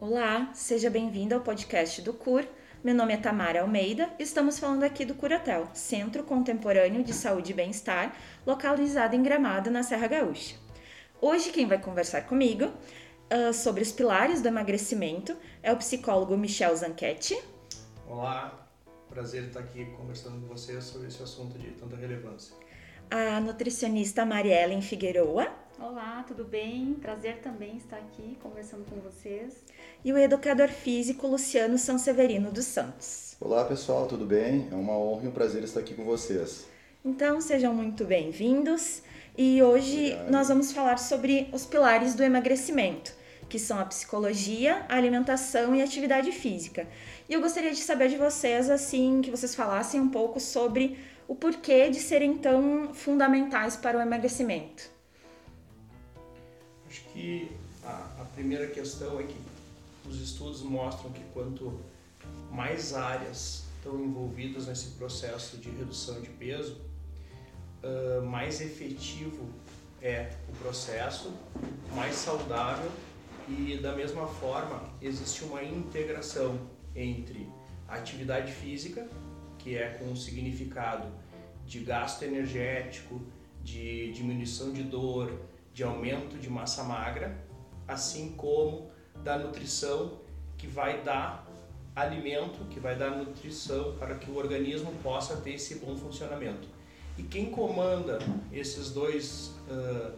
Olá, 0.00 0.50
seja 0.54 0.88
bem-vindo 0.88 1.34
ao 1.34 1.42
podcast 1.42 2.00
do 2.00 2.14
CUR. 2.14 2.46
Meu 2.82 2.94
nome 2.94 3.12
é 3.12 3.18
Tamara 3.18 3.60
Almeida 3.60 4.08
e 4.18 4.22
estamos 4.22 4.58
falando 4.58 4.82
aqui 4.82 5.04
do 5.04 5.14
Curatel, 5.14 5.68
Centro 5.74 6.24
Contemporâneo 6.24 7.04
de 7.04 7.12
Saúde 7.12 7.50
e 7.50 7.54
Bem-Estar, 7.54 8.16
localizado 8.46 9.14
em 9.14 9.22
Gramado, 9.22 9.70
na 9.70 9.82
Serra 9.82 10.06
Gaúcha. 10.06 10.56
Hoje 11.20 11.50
quem 11.50 11.66
vai 11.68 11.78
conversar 11.78 12.22
comigo 12.22 12.64
uh, 12.64 13.52
sobre 13.52 13.82
os 13.82 13.92
pilares 13.92 14.40
do 14.40 14.48
emagrecimento 14.48 15.36
é 15.62 15.70
o 15.70 15.76
psicólogo 15.76 16.34
Michel 16.34 16.74
Zanchetti. 16.74 17.38
Olá, 18.08 18.66
prazer 19.10 19.48
estar 19.48 19.60
aqui 19.60 19.84
conversando 19.98 20.40
com 20.40 20.46
vocês 20.46 20.82
sobre 20.82 21.08
esse 21.08 21.22
assunto 21.22 21.58
de 21.58 21.72
tanta 21.72 21.96
relevância. 21.96 22.56
A 23.10 23.38
nutricionista 23.38 24.24
Mariellen 24.24 24.80
Figueroa. 24.80 25.48
Olá, 25.82 26.22
tudo 26.28 26.44
bem? 26.44 26.94
Prazer 27.00 27.38
também 27.38 27.78
estar 27.78 27.96
aqui 27.96 28.36
conversando 28.42 28.84
com 28.84 28.96
vocês. 29.00 29.64
E 30.04 30.12
o 30.12 30.18
educador 30.18 30.68
físico 30.68 31.26
Luciano 31.26 31.78
Sanseverino 31.78 32.52
dos 32.52 32.66
Santos. 32.66 33.34
Olá 33.40 33.64
pessoal, 33.64 34.06
tudo 34.06 34.26
bem? 34.26 34.68
É 34.70 34.74
uma 34.74 34.92
honra 34.92 35.24
e 35.24 35.28
um 35.28 35.30
prazer 35.30 35.64
estar 35.64 35.80
aqui 35.80 35.94
com 35.94 36.04
vocês. 36.04 36.66
Então 37.02 37.40
sejam 37.40 37.72
muito 37.72 38.04
bem-vindos 38.04 39.02
e 39.38 39.62
hoje 39.62 40.12
Obrigado. 40.12 40.30
nós 40.30 40.48
vamos 40.48 40.70
falar 40.70 40.98
sobre 40.98 41.48
os 41.50 41.64
pilares 41.64 42.14
do 42.14 42.22
emagrecimento, 42.22 43.14
que 43.48 43.58
são 43.58 43.80
a 43.80 43.86
psicologia, 43.86 44.84
a 44.86 44.96
alimentação 44.96 45.74
e 45.74 45.80
a 45.80 45.84
atividade 45.84 46.30
física. 46.30 46.86
E 47.26 47.32
eu 47.32 47.40
gostaria 47.40 47.70
de 47.70 47.80
saber 47.80 48.10
de 48.10 48.18
vocês, 48.18 48.68
assim, 48.68 49.22
que 49.22 49.30
vocês 49.30 49.54
falassem 49.54 49.98
um 49.98 50.10
pouco 50.10 50.38
sobre 50.40 50.98
o 51.26 51.34
porquê 51.34 51.88
de 51.88 52.00
serem 52.00 52.36
tão 52.36 52.92
fundamentais 52.92 53.78
para 53.78 53.96
o 53.96 54.02
emagrecimento. 54.02 54.99
Que 57.12 57.50
a, 57.84 58.20
a 58.20 58.24
primeira 58.34 58.66
questão 58.68 59.18
é 59.18 59.24
que 59.24 59.36
os 60.08 60.20
estudos 60.20 60.62
mostram 60.62 61.10
que 61.12 61.22
quanto 61.32 61.80
mais 62.50 62.94
áreas 62.94 63.64
estão 63.76 63.98
envolvidas 64.02 64.66
nesse 64.66 64.90
processo 64.90 65.56
de 65.56 65.70
redução 65.70 66.20
de 66.20 66.28
peso, 66.30 66.80
uh, 67.82 68.22
mais 68.22 68.60
efetivo 68.60 69.48
é 70.02 70.32
o 70.48 70.52
processo, 70.56 71.32
mais 71.94 72.14
saudável 72.14 72.90
e 73.48 73.78
da 73.78 73.94
mesma 73.94 74.26
forma 74.26 74.82
existe 75.00 75.44
uma 75.44 75.62
integração 75.62 76.58
entre 76.94 77.48
a 77.88 77.96
atividade 77.96 78.52
física, 78.52 79.08
que 79.58 79.76
é 79.76 79.88
com 79.94 80.12
o 80.12 80.16
significado 80.16 81.08
de 81.66 81.80
gasto 81.80 82.22
energético, 82.22 83.20
de 83.62 84.12
diminuição 84.12 84.72
de 84.72 84.82
dor, 84.82 85.32
de 85.80 85.84
aumento 85.84 86.36
de 86.36 86.50
massa 86.50 86.84
magra, 86.84 87.34
assim 87.88 88.32
como 88.36 88.90
da 89.24 89.38
nutrição 89.38 90.18
que 90.58 90.66
vai 90.66 91.02
dar 91.02 91.46
alimento, 91.96 92.66
que 92.68 92.78
vai 92.78 92.94
dar 92.94 93.16
nutrição 93.16 93.96
para 93.96 94.16
que 94.16 94.30
o 94.30 94.36
organismo 94.36 94.92
possa 95.02 95.36
ter 95.36 95.54
esse 95.54 95.76
bom 95.76 95.96
funcionamento. 95.96 96.68
E 97.16 97.22
quem 97.22 97.50
comanda 97.50 98.18
esses 98.52 98.90
dois 98.90 99.54
uh, 99.70 100.12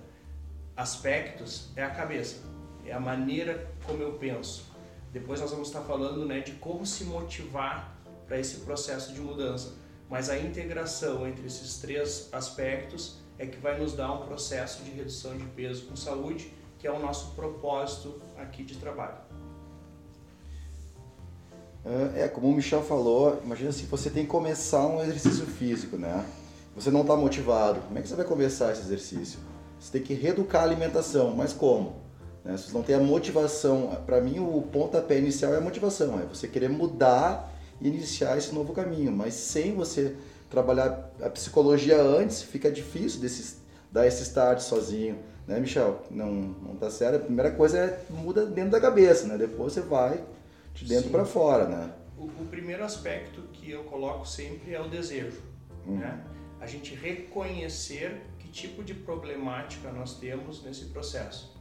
aspectos 0.76 1.68
é 1.76 1.84
a 1.84 1.90
cabeça, 1.90 2.42
é 2.84 2.92
a 2.92 2.98
maneira 2.98 3.70
como 3.86 4.02
eu 4.02 4.14
penso. 4.14 4.64
Depois 5.12 5.40
nós 5.40 5.52
vamos 5.52 5.68
estar 5.68 5.82
falando 5.82 6.26
né, 6.26 6.40
de 6.40 6.54
como 6.54 6.84
se 6.84 7.04
motivar 7.04 7.96
para 8.26 8.36
esse 8.36 8.62
processo 8.62 9.12
de 9.12 9.20
mudança. 9.20 9.74
Mas 10.10 10.28
a 10.28 10.36
integração 10.36 11.24
entre 11.24 11.46
esses 11.46 11.78
três 11.78 12.28
aspectos 12.32 13.21
é 13.42 13.46
que 13.46 13.58
vai 13.58 13.76
nos 13.76 13.92
dar 13.92 14.12
um 14.12 14.24
processo 14.24 14.84
de 14.84 14.92
redução 14.92 15.36
de 15.36 15.44
peso 15.46 15.86
com 15.86 15.96
saúde, 15.96 16.52
que 16.78 16.86
é 16.86 16.92
o 16.92 17.00
nosso 17.00 17.32
propósito 17.34 18.22
aqui 18.38 18.62
de 18.62 18.76
trabalho. 18.76 19.16
É, 22.14 22.28
como 22.28 22.48
o 22.48 22.54
Michel 22.54 22.84
falou, 22.84 23.40
imagina 23.44 23.72
se 23.72 23.84
você 23.86 24.08
tem 24.08 24.22
que 24.22 24.30
começar 24.30 24.86
um 24.86 25.02
exercício 25.02 25.44
físico, 25.44 25.96
né? 25.96 26.24
Você 26.76 26.88
não 26.88 27.00
está 27.00 27.16
motivado, 27.16 27.80
como 27.80 27.98
é 27.98 28.02
que 28.02 28.08
você 28.08 28.14
vai 28.14 28.24
começar 28.24 28.70
esse 28.70 28.82
exercício? 28.82 29.40
Você 29.80 29.90
tem 29.90 30.02
que 30.02 30.14
reeducar 30.14 30.62
a 30.62 30.64
alimentação, 30.64 31.34
mas 31.34 31.52
como? 31.52 31.96
Né? 32.44 32.56
Se 32.56 32.68
você 32.68 32.72
não 32.72 32.84
tem 32.84 32.94
a 32.94 33.00
motivação, 33.00 33.98
para 34.06 34.20
mim 34.20 34.38
o 34.38 34.62
pontapé 34.62 35.18
inicial 35.18 35.52
é 35.52 35.58
a 35.58 35.60
motivação, 35.60 36.20
é 36.20 36.24
você 36.24 36.46
querer 36.46 36.68
mudar 36.68 37.52
e 37.80 37.88
iniciar 37.88 38.38
esse 38.38 38.54
novo 38.54 38.72
caminho, 38.72 39.10
mas 39.10 39.34
sem 39.34 39.74
você 39.74 40.14
trabalhar 40.52 41.10
a 41.22 41.30
psicologia 41.30 42.00
antes, 42.00 42.42
fica 42.42 42.70
difícil 42.70 43.20
desse, 43.20 43.56
dar 43.90 44.06
esse 44.06 44.22
start 44.22 44.60
sozinho, 44.60 45.18
né, 45.46 45.58
Michel? 45.58 46.02
Não, 46.10 46.30
não 46.30 46.76
tá 46.76 46.90
certo. 46.90 47.16
A 47.16 47.24
primeira 47.24 47.50
coisa 47.50 47.78
é 47.78 48.04
muda 48.10 48.44
dentro 48.44 48.72
da 48.72 48.80
cabeça, 48.80 49.26
né? 49.26 49.38
Depois 49.38 49.72
você 49.72 49.80
vai 49.80 50.22
de 50.74 50.84
dentro 50.84 51.10
para 51.10 51.24
fora, 51.24 51.66
né? 51.66 51.90
O, 52.18 52.24
o, 52.24 52.46
primeiro 52.50 52.84
aspecto 52.84 53.40
que 53.54 53.70
eu 53.70 53.82
coloco 53.84 54.28
sempre 54.28 54.74
é 54.74 54.80
o 54.80 54.88
desejo, 54.88 55.40
hum. 55.86 55.96
né? 55.96 56.22
A 56.60 56.66
gente 56.66 56.94
reconhecer 56.94 58.20
que 58.38 58.48
tipo 58.48 58.84
de 58.84 58.92
problemática 58.92 59.90
nós 59.90 60.18
temos 60.18 60.62
nesse 60.62 60.84
processo. 60.86 61.56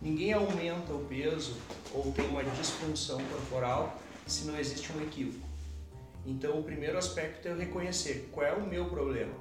Ninguém 0.00 0.32
aumenta 0.32 0.92
o 0.92 1.04
peso 1.06 1.56
ou 1.92 2.12
tem 2.12 2.26
uma 2.28 2.44
disfunção 2.44 3.20
corporal 3.32 3.98
se 4.26 4.46
não 4.46 4.56
existe 4.56 4.92
um 4.92 5.02
equívoco. 5.02 5.47
Então, 6.28 6.60
o 6.60 6.62
primeiro 6.62 6.98
aspecto 6.98 7.48
é 7.48 7.50
eu 7.50 7.56
reconhecer 7.56 8.28
qual 8.30 8.46
é 8.46 8.52
o 8.52 8.66
meu 8.66 8.84
problema. 8.90 9.32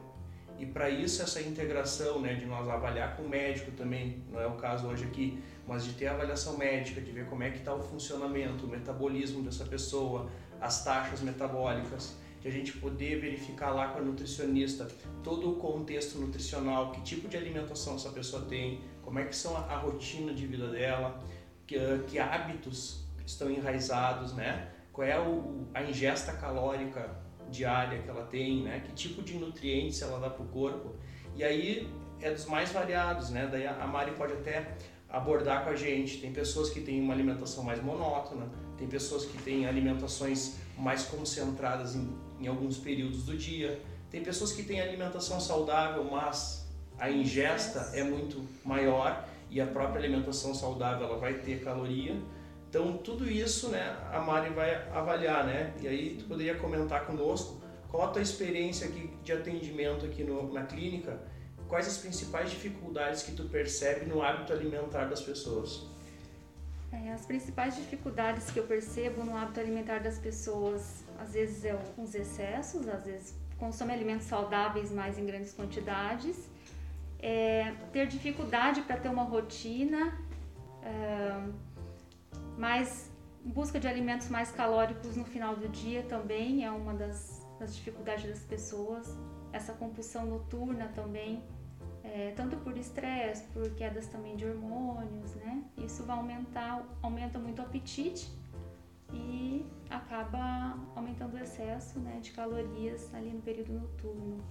E 0.58 0.66
para 0.66 0.90
isso, 0.90 1.22
essa 1.22 1.42
integração 1.42 2.22
né, 2.22 2.34
de 2.34 2.46
nós 2.46 2.68
avaliar 2.70 3.18
com 3.18 3.24
o 3.24 3.30
médico 3.30 3.72
também, 3.72 4.24
não 4.32 4.40
é 4.40 4.48
o 4.48 4.54
caso 4.54 4.88
hoje 4.88 5.04
aqui, 5.04 5.38
mas 5.68 5.84
de 5.84 5.94
ter 5.94 6.08
avaliação 6.08 6.58
médica, 6.58 7.02
de 7.02 7.12
ver 7.12 7.26
como 7.26 7.44
é 7.44 7.52
que 7.52 7.58
está 7.58 7.76
o 7.76 7.84
funcionamento, 7.84 8.66
o 8.66 8.70
metabolismo 8.70 9.44
dessa 9.44 9.66
pessoa, 9.66 10.30
as 10.62 10.86
taxas 10.86 11.20
metabólicas, 11.20 12.16
de 12.40 12.48
a 12.48 12.52
gente 12.52 12.72
poder 12.78 13.20
verificar 13.20 13.72
lá 13.72 13.90
com 13.90 14.00
a 14.00 14.02
nutricionista 14.02 14.88
todo 15.22 15.52
o 15.52 15.56
contexto 15.58 16.18
nutricional, 16.18 16.94
que 16.94 17.02
tipo 17.02 17.28
de 17.28 17.36
alimentação 17.36 17.96
essa 17.96 18.12
pessoa 18.12 18.44
tem, 18.44 18.80
como 19.04 19.20
é 19.20 19.26
que 19.26 19.36
são 19.36 19.58
a, 19.58 19.60
a 19.60 19.78
rotina 19.78 20.34
de 20.34 20.48
vida 20.48 20.70
dela, 20.70 21.22
que, 21.68 21.78
que 22.08 22.18
hábitos 22.18 23.06
estão 23.26 23.52
enraizados, 23.52 24.34
né? 24.34 24.72
Qual 24.98 25.08
é 25.08 25.20
o, 25.20 25.68
a 25.76 25.84
ingesta 25.84 26.34
calórica 26.34 27.08
diária 27.52 28.02
que 28.02 28.10
ela 28.10 28.26
tem, 28.26 28.64
né? 28.64 28.82
Que 28.84 28.92
tipo 28.94 29.22
de 29.22 29.36
nutrientes 29.36 30.02
ela 30.02 30.20
dá 30.20 30.28
para 30.28 30.44
o 30.44 30.48
corpo. 30.48 30.96
E 31.36 31.44
aí 31.44 31.88
é 32.20 32.32
dos 32.32 32.48
mais 32.48 32.72
variados, 32.72 33.30
né? 33.30 33.48
Daí 33.50 33.68
a 33.68 33.86
Mari 33.86 34.14
pode 34.14 34.34
até 34.34 34.76
abordar 35.08 35.64
com 35.64 35.70
a 35.70 35.76
gente. 35.76 36.20
Tem 36.20 36.34
pessoas 36.34 36.72
que 36.72 36.82
têm 36.82 37.00
uma 37.00 37.14
alimentação 37.14 37.64
mais 37.64 37.80
monótona, 37.80 38.50
tem 38.76 38.88
pessoas 38.88 39.24
que 39.24 39.38
têm 39.44 39.68
alimentações 39.68 40.56
mais 40.76 41.04
concentradas 41.04 41.96
em, 41.96 42.12
em 42.40 42.48
alguns 42.48 42.80
períodos 42.80 43.24
do 43.24 43.38
dia, 43.38 43.80
tem 44.10 44.24
pessoas 44.24 44.52
que 44.52 44.64
têm 44.64 44.82
alimentação 44.82 45.40
saudável, 45.40 46.06
mas 46.06 46.68
a 46.98 47.12
ingesta 47.12 47.92
é 47.94 48.02
muito 48.02 48.44
maior 48.66 49.28
e 49.52 49.62
a 49.62 49.68
própria 49.68 50.00
alimentação 50.00 50.56
saudável 50.56 51.06
ela 51.08 51.20
vai 51.20 51.36
ter 51.36 51.64
caloria 51.64 52.16
então, 52.70 52.98
tudo 52.98 53.30
isso, 53.30 53.70
né, 53.70 53.98
a 54.12 54.20
Mari 54.20 54.50
vai 54.50 54.76
avaliar, 54.92 55.46
né? 55.46 55.74
E 55.82 55.88
aí 55.88 56.16
tu 56.20 56.26
poderia 56.26 56.56
comentar 56.56 57.06
conosco 57.06 57.62
qual 57.90 58.10
a 58.10 58.12
tua 58.12 58.22
experiência 58.22 58.88
aqui 58.88 59.10
de 59.24 59.32
atendimento 59.32 60.06
aqui 60.06 60.24
no, 60.24 60.52
na 60.52 60.64
clínica, 60.64 61.20
quais 61.70 61.88
as 61.88 61.98
principais 61.98 62.50
dificuldades 62.50 63.24
que 63.24 63.32
tu 63.32 63.46
percebe 63.46 64.06
no 64.06 64.22
hábito 64.22 64.52
alimentar 64.52 65.06
das 65.06 65.22
pessoas? 65.22 65.86
É, 66.92 67.12
as 67.12 67.26
principais 67.26 67.76
dificuldades 67.76 68.50
que 68.52 68.60
eu 68.60 68.66
percebo 68.66 69.24
no 69.24 69.36
hábito 69.36 69.60
alimentar 69.60 70.00
das 70.00 70.20
pessoas, 70.20 71.04
às 71.20 71.34
vezes 71.34 71.64
é 71.66 71.78
os 71.98 72.16
excessos, 72.16 72.88
às 72.88 73.04
vezes 73.04 73.34
consome 73.58 73.92
alimentos 73.94 74.28
saudáveis 74.28 74.92
mais 74.92 75.18
em 75.18 75.26
grandes 75.26 75.54
quantidades, 75.54 76.50
é, 77.20 77.74
ter 77.92 78.08
dificuldade 78.08 78.82
para 78.82 78.98
ter 78.98 79.10
uma 79.10 79.24
rotina, 79.24 80.18
é, 80.84 81.67
mas 82.58 83.12
busca 83.44 83.80
de 83.80 83.88
alimentos 83.88 84.30
mais 84.30 84.52
calóricos 84.52 85.16
no 85.16 85.24
final 85.24 85.56
do 85.56 85.70
dia 85.70 86.04
também 86.04 86.66
é 86.66 86.72
uma 86.72 86.94
das, 86.94 87.46
das 87.60 87.76
dificuldades 87.76 88.28
das 88.28 88.44
pessoas. 88.44 89.08
Essa 89.54 89.74
compulsão 89.74 90.26
noturna 90.26 90.88
também, 90.94 91.42
é, 92.04 92.34
tanto 92.36 92.58
por 92.58 92.78
estresse, 92.78 93.44
por 93.54 93.70
quedas 93.76 94.08
também 94.08 94.36
de 94.36 94.46
hormônios, 94.46 95.34
né? 95.36 95.64
Isso 95.78 96.04
vai 96.04 96.18
aumentar, 96.18 96.84
aumenta 97.02 97.40
muito 97.40 97.60
o 97.60 97.62
apetite 97.66 98.30
e 99.14 99.66
acaba 99.90 100.78
aumentando 100.96 101.36
o 101.36 101.40
excesso 101.40 102.00
né, 102.00 102.20
de 102.22 102.32
calorias 102.32 103.14
ali 103.14 103.30
no 103.30 103.42
período 103.42 103.72
noturno. 103.72 104.44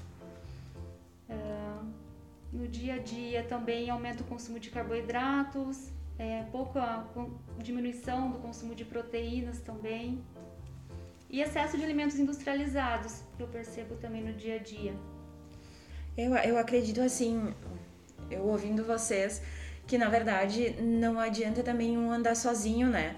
É, 1.29 1.79
no 2.53 2.67
dia 2.67 2.95
a 2.95 2.99
dia 2.99 3.43
também 3.45 3.91
aumenta 3.91 4.23
o 4.23 4.27
consumo 4.27 4.59
de 4.59 4.71
carboidratos, 4.71 5.91
é, 6.19 6.45
pouca 6.51 7.05
diminuição 7.59 8.31
do 8.31 8.39
consumo 8.39 8.75
de 8.75 8.85
proteínas 8.85 9.61
também 9.61 10.23
e 11.29 11.41
excesso 11.41 11.77
de 11.77 11.85
alimentos 11.85 12.19
industrializados 12.19 13.23
que 13.37 13.43
eu 13.43 13.49
percebo 13.49 13.97
também 13.97 14.23
no 14.23 14.33
dia 14.33 14.57
a 14.57 14.59
dia. 14.59 14.95
Eu, 16.17 16.35
eu 16.37 16.59
acredito 16.59 17.01
assim, 17.01 17.53
eu 18.31 18.47
ouvindo 18.47 18.85
vocês, 18.85 19.43
que 19.87 19.99
na 19.99 20.09
verdade 20.09 20.71
não 20.81 21.19
adianta 21.19 21.63
também 21.63 21.99
um 21.99 22.11
andar 22.11 22.35
sozinho, 22.35 22.89
né? 22.89 23.17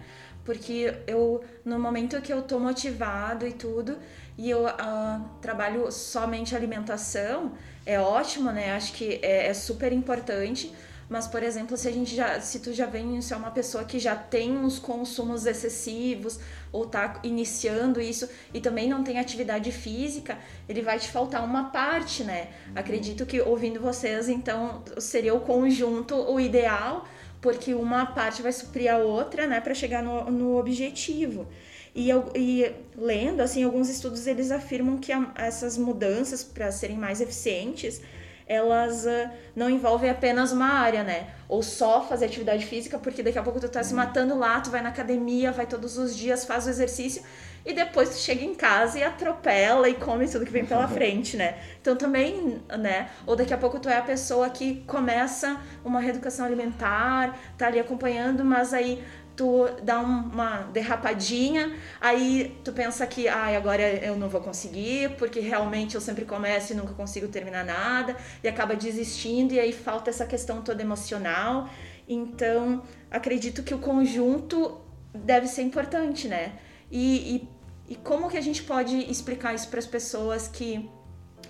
porque 0.49 0.95
eu 1.06 1.45
no 1.62 1.79
momento 1.79 2.19
que 2.23 2.33
eu 2.33 2.41
tô 2.41 2.59
motivado 2.59 3.47
e 3.47 3.53
tudo 3.53 3.99
e 4.39 4.49
eu 4.49 4.65
uh, 4.65 5.23
trabalho 5.43 5.93
somente 5.93 6.56
alimentação 6.56 7.53
é 7.85 8.00
ótimo 8.00 8.50
né 8.50 8.73
acho 8.73 8.95
que 8.95 9.21
é, 9.23 9.49
é, 9.49 9.53
super 9.53 9.93
importante 9.93 10.73
mas 11.08 11.26
por 11.26 11.43
exemplo 11.43 11.76
se 11.76 11.88
a 11.88 11.93
gente 11.93 12.14
já 12.14 12.40
se 12.40 12.60
tu 12.60 12.72
já 12.72 12.87
vem 12.87 13.20
se 13.20 13.32
é 13.32 13.37
uma 13.37 13.50
pessoa 13.50 13.84
que 13.84 13.99
já 13.99 14.14
tem 14.14 14.56
uns 14.56 14.78
consumos 14.78 15.46
excessivos 15.46 16.38
ou 16.70 16.87
tá 16.87 17.20
iniciando 17.22 18.00
isso 18.00 18.28
e 18.52 18.60
também 18.60 18.88
não 18.88 19.02
tem 19.02 19.19
atividade 19.19 19.72
física 19.72 20.38
ele 20.69 20.82
vai 20.82 20.99
te 20.99 21.08
faltar 21.08 21.44
uma 21.44 21.70
parte 21.70 22.25
né 22.25 22.49
uhum. 22.66 22.72
acredito 22.76 23.25
que 23.25 23.40
ouvindo 23.40 23.81
vocês 23.81 24.28
então 24.28 24.82
seria 24.99 25.34
o 25.34 25.40
conjunto 25.40 26.14
o 26.14 26.38
ideal 26.38 27.06
porque 27.40 27.75
uma 27.75 28.06
parte 28.06 28.43
vai 28.43 28.52
suprir 28.52 28.93
a 28.93 28.99
outra, 28.99 29.46
né, 29.46 29.61
para 29.61 29.75
chegar 29.75 30.02
no, 30.02 30.31
no 30.31 30.58
objetivo. 30.58 31.46
E, 31.94 32.11
e, 32.34 32.72
lendo, 32.96 33.40
assim, 33.40 33.62
alguns 33.64 33.88
estudos 33.88 34.26
eles 34.26 34.50
afirmam 34.50 34.99
que 34.99 35.12
a, 35.12 35.32
essas 35.37 35.76
mudanças 35.76 36.44
para 36.44 36.70
serem 36.70 36.96
mais 36.96 37.20
eficientes, 37.20 38.00
elas 38.49 39.05
uh, 39.05 39.31
não 39.55 39.69
envolvem 39.69 40.09
apenas 40.09 40.53
uma 40.53 40.67
área, 40.67 41.05
né? 41.05 41.29
Ou 41.49 41.62
só 41.62 42.03
fazer 42.03 42.25
atividade 42.25 42.65
física, 42.65 42.99
porque 42.99 43.23
daqui 43.23 43.39
a 43.39 43.43
pouco 43.43 43.61
tu 43.61 43.69
tá 43.69 43.83
se 43.83 43.93
matando 43.93 44.37
lá, 44.37 44.61
tu 44.61 44.71
vai 44.71 44.81
na 44.81 44.89
academia, 44.89 45.53
vai 45.53 45.67
todos 45.67 45.99
os 45.99 46.17
dias, 46.17 46.45
faz 46.45 46.67
o 46.67 46.71
exercício, 46.71 47.23
e 47.65 47.75
depois 47.75 48.09
tu 48.09 48.17
chega 48.17 48.43
em 48.43 48.55
casa 48.55 48.99
e 48.99 49.03
atropela 49.03 49.89
e 49.89 49.95
come 49.95 50.27
tudo 50.27 50.47
que 50.47 50.50
vem 50.50 50.65
pela 50.65 50.89
frente, 50.89 51.37
né? 51.37 51.59
Então 51.81 51.95
também, 51.95 52.62
né? 52.79 53.11
Ou 53.27 53.37
daqui 53.37 53.53
a 53.53 53.59
pouco 53.59 53.79
tu 53.79 53.89
é 53.89 53.99
a 53.99 54.03
pessoa 54.03 54.49
que 54.49 54.83
começa 54.87 55.61
uma 55.85 56.00
reeducação 56.00 56.47
alimentar, 56.47 57.39
tá 57.59 57.67
ali 57.67 57.79
acompanhando, 57.79 58.43
mas 58.45 58.73
aí 58.73 59.05
tu 59.38 59.69
dá 59.82 60.00
uma 60.00 60.64
derrapadinha, 60.73 61.75
aí 62.00 62.61
tu 62.64 62.73
pensa 62.73 63.06
que 63.06 63.29
ai, 63.29 63.55
ah, 63.55 63.58
agora 63.58 63.82
eu 64.05 64.17
não 64.17 64.29
vou 64.29 64.40
conseguir, 64.40 65.17
porque 65.17 65.40
realmente 65.40 65.94
eu 65.94 66.00
sempre 66.00 66.25
começo 66.25 66.73
e 66.73 66.76
nunca 66.76 66.93
consigo 66.93 67.29
terminar 67.29 67.64
nada, 67.64 68.17
e 68.43 68.49
acaba 68.49 68.75
desistindo, 68.75 69.55
e 69.55 69.61
aí 69.61 69.73
falta 69.73 70.11
essa 70.11 70.26
questão 70.26 70.61
toda 70.61 70.82
emocional. 70.82 71.70
Então, 72.08 72.82
acredito 73.11 73.62
que 73.62 73.73
o 73.73 73.79
conjunto 73.79 74.81
deve 75.14 75.46
ser 75.46 75.62
importante, 75.62 76.26
né? 76.26 76.55
E, 76.90 77.37
e 77.37 77.49
e 77.88 77.94
como 77.94 78.29
que 78.29 78.37
a 78.37 78.40
gente 78.40 78.62
pode 78.62 79.11
explicar 79.11 79.55
isso 79.55 79.69
para 79.69 79.79
as 79.79 79.87
pessoas 79.87 80.46
que, 80.46 80.88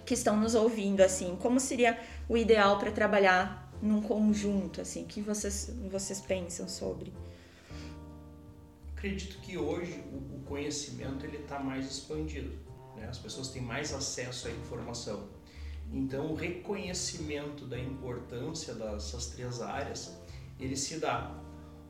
que 0.06 0.14
estão 0.14 0.36
nos 0.36 0.54
ouvindo, 0.54 1.00
assim? 1.00 1.36
Como 1.42 1.58
seria 1.58 1.98
o 2.28 2.36
ideal 2.36 2.78
para 2.78 2.92
trabalhar 2.92 3.68
num 3.82 4.00
conjunto, 4.00 4.80
assim? 4.80 5.02
O 5.02 5.06
que 5.06 5.20
vocês, 5.20 5.74
vocês 5.90 6.20
pensam 6.20 6.68
sobre? 6.68 7.12
Acredito 8.98 9.38
que 9.38 9.56
hoje 9.56 10.02
o 10.12 10.40
conhecimento 10.40 11.24
ele 11.24 11.36
está 11.36 11.60
mais 11.60 11.88
expandido, 11.88 12.50
né? 12.96 13.06
As 13.08 13.16
pessoas 13.16 13.46
têm 13.46 13.62
mais 13.62 13.94
acesso 13.94 14.48
à 14.48 14.50
informação. 14.50 15.28
Então, 15.92 16.32
o 16.32 16.34
reconhecimento 16.34 17.64
da 17.64 17.78
importância 17.78 18.74
dessas 18.74 19.26
três 19.26 19.60
áreas, 19.60 20.18
ele 20.58 20.74
se 20.74 20.98
dá. 20.98 21.32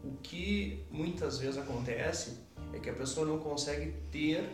O 0.05 0.19
que 0.23 0.85
muitas 0.91 1.39
vezes 1.39 1.57
acontece 1.57 2.41
é 2.75 2.79
que 2.79 2.91
a 2.91 2.95
pessoa 2.95 3.27
não 3.27 3.39
consegue 3.39 3.95
ter 4.13 4.47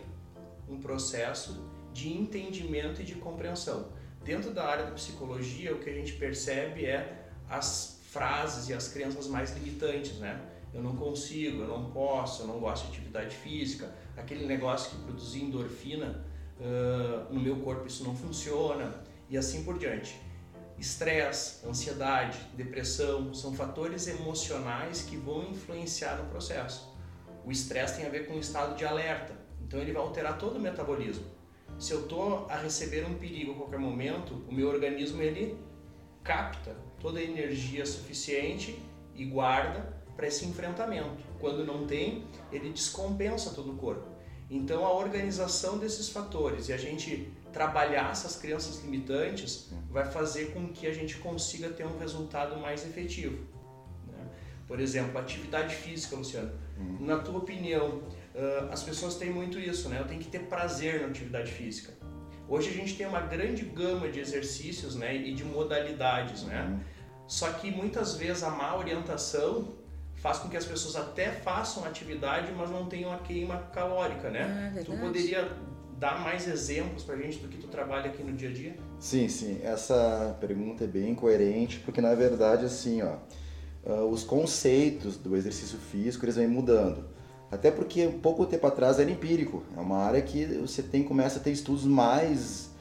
um 0.69 0.79
processo 0.79 1.61
de 1.91 2.07
entendimento 2.13 3.01
e 3.01 3.03
de 3.03 3.15
compreensão. 3.15 3.91
Dentro 4.23 4.51
da 4.51 4.65
área 4.65 4.85
da 4.85 4.91
psicologia, 4.91 5.75
o 5.75 5.79
que 5.79 5.89
a 5.89 5.93
gente 5.93 6.13
percebe 6.13 6.85
é 6.85 7.27
as 7.49 7.99
frases 8.13 8.69
e 8.69 8.73
as 8.73 8.87
crenças 8.87 9.27
mais 9.27 9.53
limitantes, 9.53 10.19
né? 10.19 10.54
Eu 10.75 10.83
não 10.83 10.93
consigo, 10.93 11.61
eu 11.61 11.67
não 11.69 11.89
posso, 11.89 12.43
eu 12.43 12.47
não 12.47 12.59
gosto 12.59 12.83
de 12.87 12.97
atividade 12.97 13.33
física, 13.33 13.95
aquele 14.17 14.45
negócio 14.45 14.91
que 14.91 15.03
produzir 15.03 15.41
endorfina 15.41 16.25
uh, 16.59 17.33
no 17.33 17.39
meu 17.39 17.55
corpo 17.61 17.87
isso 17.87 18.03
não 18.03 18.13
funciona 18.13 19.01
e 19.29 19.37
assim 19.37 19.63
por 19.63 19.79
diante. 19.79 20.19
Estresse, 20.77 21.65
ansiedade, 21.65 22.37
depressão 22.57 23.33
são 23.33 23.53
fatores 23.53 24.05
emocionais 24.07 25.03
que 25.03 25.15
vão 25.15 25.49
influenciar 25.49 26.17
no 26.17 26.25
processo. 26.25 26.93
O 27.45 27.51
estresse 27.51 27.95
tem 27.95 28.05
a 28.05 28.09
ver 28.09 28.27
com 28.27 28.33
o 28.33 28.39
estado 28.39 28.75
de 28.75 28.83
alerta, 28.83 29.33
então 29.65 29.79
ele 29.79 29.93
vai 29.93 30.01
alterar 30.01 30.37
todo 30.37 30.57
o 30.57 30.59
metabolismo. 30.59 31.23
Se 31.79 31.93
eu 31.93 32.01
estou 32.01 32.47
a 32.49 32.57
receber 32.57 33.05
um 33.05 33.13
perigo 33.13 33.53
a 33.53 33.55
qualquer 33.55 33.79
momento, 33.79 34.43
o 34.49 34.53
meu 34.53 34.67
organismo 34.67 35.21
ele 35.21 35.57
capta 36.21 36.75
toda 36.99 37.19
a 37.19 37.23
energia 37.23 37.85
suficiente 37.85 38.77
e 39.15 39.23
guarda 39.23 39.95
para 40.15 40.27
esse 40.27 40.45
enfrentamento. 40.45 41.23
Quando 41.39 41.65
não 41.65 41.85
tem, 41.85 42.25
ele 42.51 42.69
descompensa 42.71 43.51
todo 43.51 43.71
o 43.71 43.75
corpo. 43.75 44.07
Então 44.49 44.85
a 44.85 44.93
organização 44.93 45.77
desses 45.77 46.09
fatores 46.09 46.69
e 46.69 46.73
a 46.73 46.77
gente 46.77 47.31
trabalhar 47.51 48.11
essas 48.11 48.35
crenças 48.35 48.83
limitantes 48.83 49.69
vai 49.89 50.05
fazer 50.05 50.53
com 50.53 50.67
que 50.67 50.85
a 50.87 50.93
gente 50.93 51.17
consiga 51.17 51.69
ter 51.69 51.85
um 51.85 51.97
resultado 51.97 52.59
mais 52.59 52.85
efetivo. 52.85 53.43
Né? 54.07 54.27
Por 54.67 54.79
exemplo, 54.79 55.17
atividade 55.17 55.73
física, 55.75 56.15
Luciano. 56.15 56.51
Uhum. 56.77 57.05
Na 57.05 57.17
tua 57.19 57.37
opinião, 57.39 58.03
as 58.69 58.83
pessoas 58.83 59.15
têm 59.15 59.31
muito 59.31 59.57
isso, 59.57 59.87
né? 59.87 59.99
Eu 59.99 60.07
tenho 60.07 60.19
que 60.19 60.27
ter 60.27 60.39
prazer 60.39 61.01
na 61.01 61.07
atividade 61.07 61.51
física. 61.51 61.93
Hoje 62.47 62.69
a 62.69 62.73
gente 62.73 62.95
tem 62.95 63.07
uma 63.07 63.21
grande 63.21 63.63
gama 63.63 64.09
de 64.09 64.19
exercícios 64.19 64.95
né, 64.95 65.15
e 65.15 65.33
de 65.33 65.43
modalidades, 65.43 66.43
né? 66.43 66.63
Uhum. 66.63 66.79
Só 67.27 67.51
que 67.53 67.71
muitas 67.71 68.15
vezes 68.15 68.43
a 68.43 68.49
má 68.49 68.75
orientação 68.75 69.73
faz 70.25 70.39
com 70.39 70.49
que 70.49 70.57
as 70.57 70.65
pessoas 70.65 70.95
até 70.95 71.29
façam 71.29 71.85
atividade, 71.85 72.51
mas 72.57 72.71
não 72.71 72.87
tenham 72.87 73.13
a 73.13 73.17
queima 73.17 73.57
calórica, 73.71 74.31
né? 74.31 74.73
Ah, 74.75 74.81
tu 74.83 74.91
poderia 74.93 75.47
dar 75.99 76.19
mais 76.19 76.47
exemplos 76.47 77.03
pra 77.03 77.15
gente 77.15 77.37
do 77.37 77.47
que 77.47 77.59
tu 77.59 77.67
trabalha 77.67 78.09
aqui 78.09 78.23
no 78.23 78.33
dia 78.33 78.49
a 78.49 78.51
dia? 78.51 78.75
Sim, 78.99 79.27
sim. 79.27 79.59
Essa 79.63 80.35
pergunta 80.41 80.83
é 80.83 80.87
bem 80.87 81.13
coerente, 81.13 81.79
porque 81.81 82.01
na 82.01 82.15
verdade, 82.15 82.65
assim, 82.65 83.03
ó, 83.03 83.17
uh, 83.87 84.09
os 84.09 84.23
conceitos 84.23 85.15
do 85.15 85.35
exercício 85.35 85.77
físico 85.77 86.25
eles 86.25 86.37
vêm 86.37 86.47
mudando. 86.47 87.05
Até 87.51 87.69
porque 87.69 88.07
um 88.07 88.19
pouco 88.19 88.47
tempo 88.47 88.65
atrás 88.65 88.99
era 88.99 89.11
empírico. 89.11 89.61
É 89.77 89.79
uma 89.79 89.99
área 89.99 90.23
que 90.23 90.43
você 90.43 90.81
tem 90.81 91.03
começa 91.03 91.37
a 91.37 91.41
ter 91.41 91.51
estudos 91.51 91.85
mais 91.85 92.71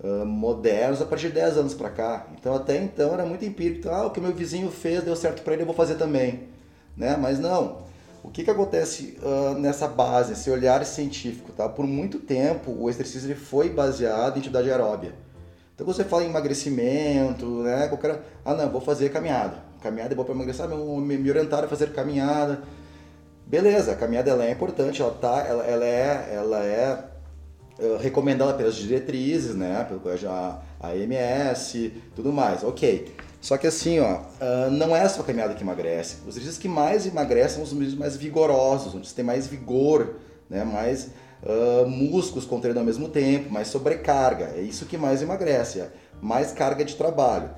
uh, 0.00 0.24
modernos 0.24 1.02
a 1.02 1.04
partir 1.04 1.28
de 1.28 1.34
10 1.34 1.58
anos 1.58 1.74
para 1.74 1.90
cá. 1.90 2.28
Então 2.32 2.54
até 2.54 2.82
então 2.82 3.12
era 3.12 3.26
muito 3.26 3.44
empírico. 3.44 3.80
Então, 3.80 3.94
ah, 3.94 4.06
o 4.06 4.10
que 4.10 4.22
meu 4.22 4.32
vizinho 4.32 4.70
fez 4.70 5.04
deu 5.04 5.14
certo 5.14 5.42
para 5.42 5.52
ele, 5.52 5.64
eu 5.64 5.66
vou 5.66 5.74
fazer 5.74 5.96
também. 5.96 6.53
Né? 6.96 7.16
Mas 7.20 7.38
não. 7.38 7.84
O 8.22 8.30
que, 8.30 8.42
que 8.42 8.50
acontece 8.50 9.18
uh, 9.22 9.54
nessa 9.58 9.86
base, 9.86 10.32
esse 10.32 10.50
olhar 10.50 10.84
científico? 10.86 11.52
Tá? 11.52 11.68
Por 11.68 11.86
muito 11.86 12.18
tempo 12.18 12.70
o 12.70 12.88
exercício 12.88 13.26
ele 13.26 13.34
foi 13.34 13.68
baseado 13.68 14.36
em 14.36 14.40
atividade 14.40 14.70
aeróbia. 14.70 15.14
Então 15.74 15.86
você 15.86 16.04
fala 16.04 16.24
em 16.24 16.30
emagrecimento, 16.30 17.46
né? 17.62 17.88
Qualquer... 17.88 18.22
Ah 18.44 18.54
não, 18.54 18.70
vou 18.70 18.80
fazer 18.80 19.10
caminhada 19.10 19.74
caminhada 19.84 20.14
é 20.14 20.16
boa 20.16 20.24
para 20.24 20.34
emagrecer, 20.34 20.66
me, 20.66 21.18
me 21.18 21.30
orientaram 21.30 21.66
a 21.66 21.68
fazer 21.68 21.92
caminhada. 21.92 22.62
Beleza, 23.46 23.92
a 23.92 23.94
caminhada 23.94 24.30
ela 24.30 24.44
é 24.46 24.50
importante, 24.50 25.02
ela, 25.02 25.12
tá, 25.12 25.44
ela, 25.46 25.62
ela 25.64 25.84
é, 25.84 26.34
ela 26.34 26.64
é 26.64 27.04
uh, 27.78 27.98
recomendada 27.98 28.54
pelas 28.54 28.74
diretrizes, 28.74 29.54
né, 29.54 29.86
pelo 29.86 30.00
a, 30.30 30.62
a 30.80 30.96
MS, 30.96 31.92
tudo 32.16 32.32
mais, 32.32 32.64
ok. 32.64 33.14
Só 33.44 33.58
que 33.58 33.66
assim, 33.66 34.00
ó, 34.00 34.20
uh, 34.20 34.70
não 34.70 34.96
é 34.96 35.06
só 35.06 35.20
a 35.20 35.24
caminhada 35.24 35.52
que 35.52 35.62
emagrece. 35.62 36.16
Os 36.22 36.28
exercícios 36.28 36.56
que 36.56 36.66
mais 36.66 37.04
emagrecem 37.04 37.56
são 37.56 37.62
os 37.64 37.72
exercícios 37.72 37.98
mais 37.98 38.16
vigorosos, 38.16 38.94
onde 38.94 39.06
você 39.06 39.14
tem 39.14 39.22
mais 39.22 39.46
vigor, 39.46 40.14
né, 40.48 40.64
mais 40.64 41.10
uh, 41.42 41.86
músculos 41.86 42.46
contraindo 42.46 42.78
ao 42.78 42.86
mesmo 42.86 43.06
tempo, 43.06 43.52
mais 43.52 43.68
sobrecarga. 43.68 44.54
É 44.56 44.62
isso 44.62 44.86
que 44.86 44.96
mais 44.96 45.20
emagrece, 45.20 45.80
é 45.80 45.90
mais 46.22 46.52
carga 46.52 46.86
de 46.86 46.96
trabalho. 46.96 47.50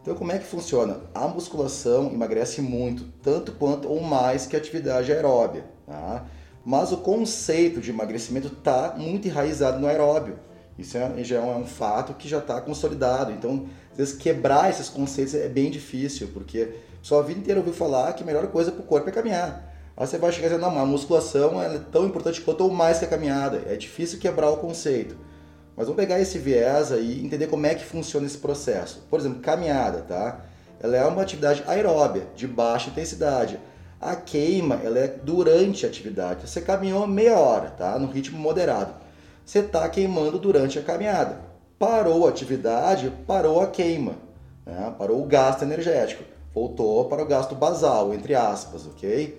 Então, 0.00 0.14
como 0.14 0.32
é 0.32 0.38
que 0.38 0.46
funciona? 0.46 1.02
A 1.14 1.28
musculação 1.28 2.10
emagrece 2.10 2.62
muito, 2.62 3.04
tanto 3.22 3.52
quanto 3.52 3.86
ou 3.86 4.00
mais 4.00 4.46
que 4.46 4.56
a 4.56 4.58
atividade 4.58 5.12
aeróbia. 5.12 5.66
Tá? 5.86 6.24
Mas 6.64 6.90
o 6.90 6.96
conceito 6.96 7.82
de 7.82 7.90
emagrecimento 7.90 8.46
está 8.46 8.94
muito 8.96 9.28
enraizado 9.28 9.78
no 9.78 9.88
aeróbio. 9.88 10.38
Isso 10.78 10.96
é, 10.96 11.22
já 11.22 11.36
é 11.36 11.40
um 11.40 11.66
fato 11.66 12.14
que 12.14 12.28
já 12.28 12.38
está 12.38 12.60
consolidado. 12.60 13.30
Então, 13.30 13.66
às 13.94 13.98
vezes, 13.98 14.14
quebrar 14.14 14.68
esses 14.68 14.88
conceitos 14.88 15.36
é 15.36 15.48
bem 15.48 15.70
difícil, 15.70 16.28
porque 16.34 16.74
sua 17.00 17.22
vida 17.22 17.38
inteira 17.38 17.60
ouviu 17.60 17.72
falar 17.72 18.12
que 18.14 18.24
a 18.24 18.26
melhor 18.26 18.48
coisa 18.48 18.72
para 18.72 18.80
o 18.80 18.84
corpo 18.84 19.08
é 19.08 19.12
caminhar. 19.12 19.72
Aí 19.96 20.04
você 20.04 20.18
vai 20.18 20.32
chegar 20.32 20.48
dizendo, 20.48 20.62
não, 20.62 20.76
a 20.76 20.84
musculação 20.84 21.62
é 21.62 21.78
tão 21.92 22.04
importante 22.04 22.40
quanto 22.40 22.64
ou 22.64 22.70
mais 22.72 22.98
que 22.98 23.04
a 23.04 23.08
caminhada. 23.08 23.62
É 23.68 23.76
difícil 23.76 24.18
quebrar 24.18 24.50
o 24.50 24.56
conceito. 24.56 25.16
Mas 25.76 25.86
vamos 25.86 26.02
pegar 26.02 26.18
esse 26.18 26.38
viés 26.38 26.90
aí 26.90 27.20
e 27.20 27.24
entender 27.24 27.46
como 27.46 27.66
é 27.66 27.74
que 27.76 27.84
funciona 27.84 28.26
esse 28.26 28.38
processo. 28.38 29.06
Por 29.08 29.20
exemplo, 29.20 29.38
caminhada, 29.38 30.00
tá? 30.00 30.40
Ela 30.80 30.96
é 30.96 31.04
uma 31.04 31.22
atividade 31.22 31.62
aeróbia, 31.68 32.26
de 32.34 32.48
baixa 32.48 32.90
intensidade. 32.90 33.60
A 34.00 34.16
queima, 34.16 34.80
ela 34.82 34.98
é 34.98 35.06
durante 35.06 35.86
a 35.86 35.88
atividade. 35.88 36.48
Você 36.48 36.60
caminhou 36.60 37.06
meia 37.06 37.38
hora, 37.38 37.70
tá? 37.70 37.96
No 37.96 38.08
ritmo 38.08 38.38
moderado. 38.40 38.92
Você 39.46 39.60
está 39.60 39.88
queimando 39.88 40.36
durante 40.36 40.80
a 40.80 40.82
caminhada. 40.82 41.43
Parou 41.84 42.26
a 42.26 42.30
atividade, 42.30 43.12
parou 43.26 43.60
a 43.60 43.66
queima. 43.66 44.14
Né? 44.64 44.94
Parou 44.98 45.22
o 45.22 45.26
gasto 45.26 45.64
energético. 45.64 46.24
Voltou 46.54 47.04
para 47.04 47.22
o 47.22 47.26
gasto 47.26 47.54
basal, 47.54 48.14
entre 48.14 48.34
aspas, 48.34 48.86
ok? 48.86 49.38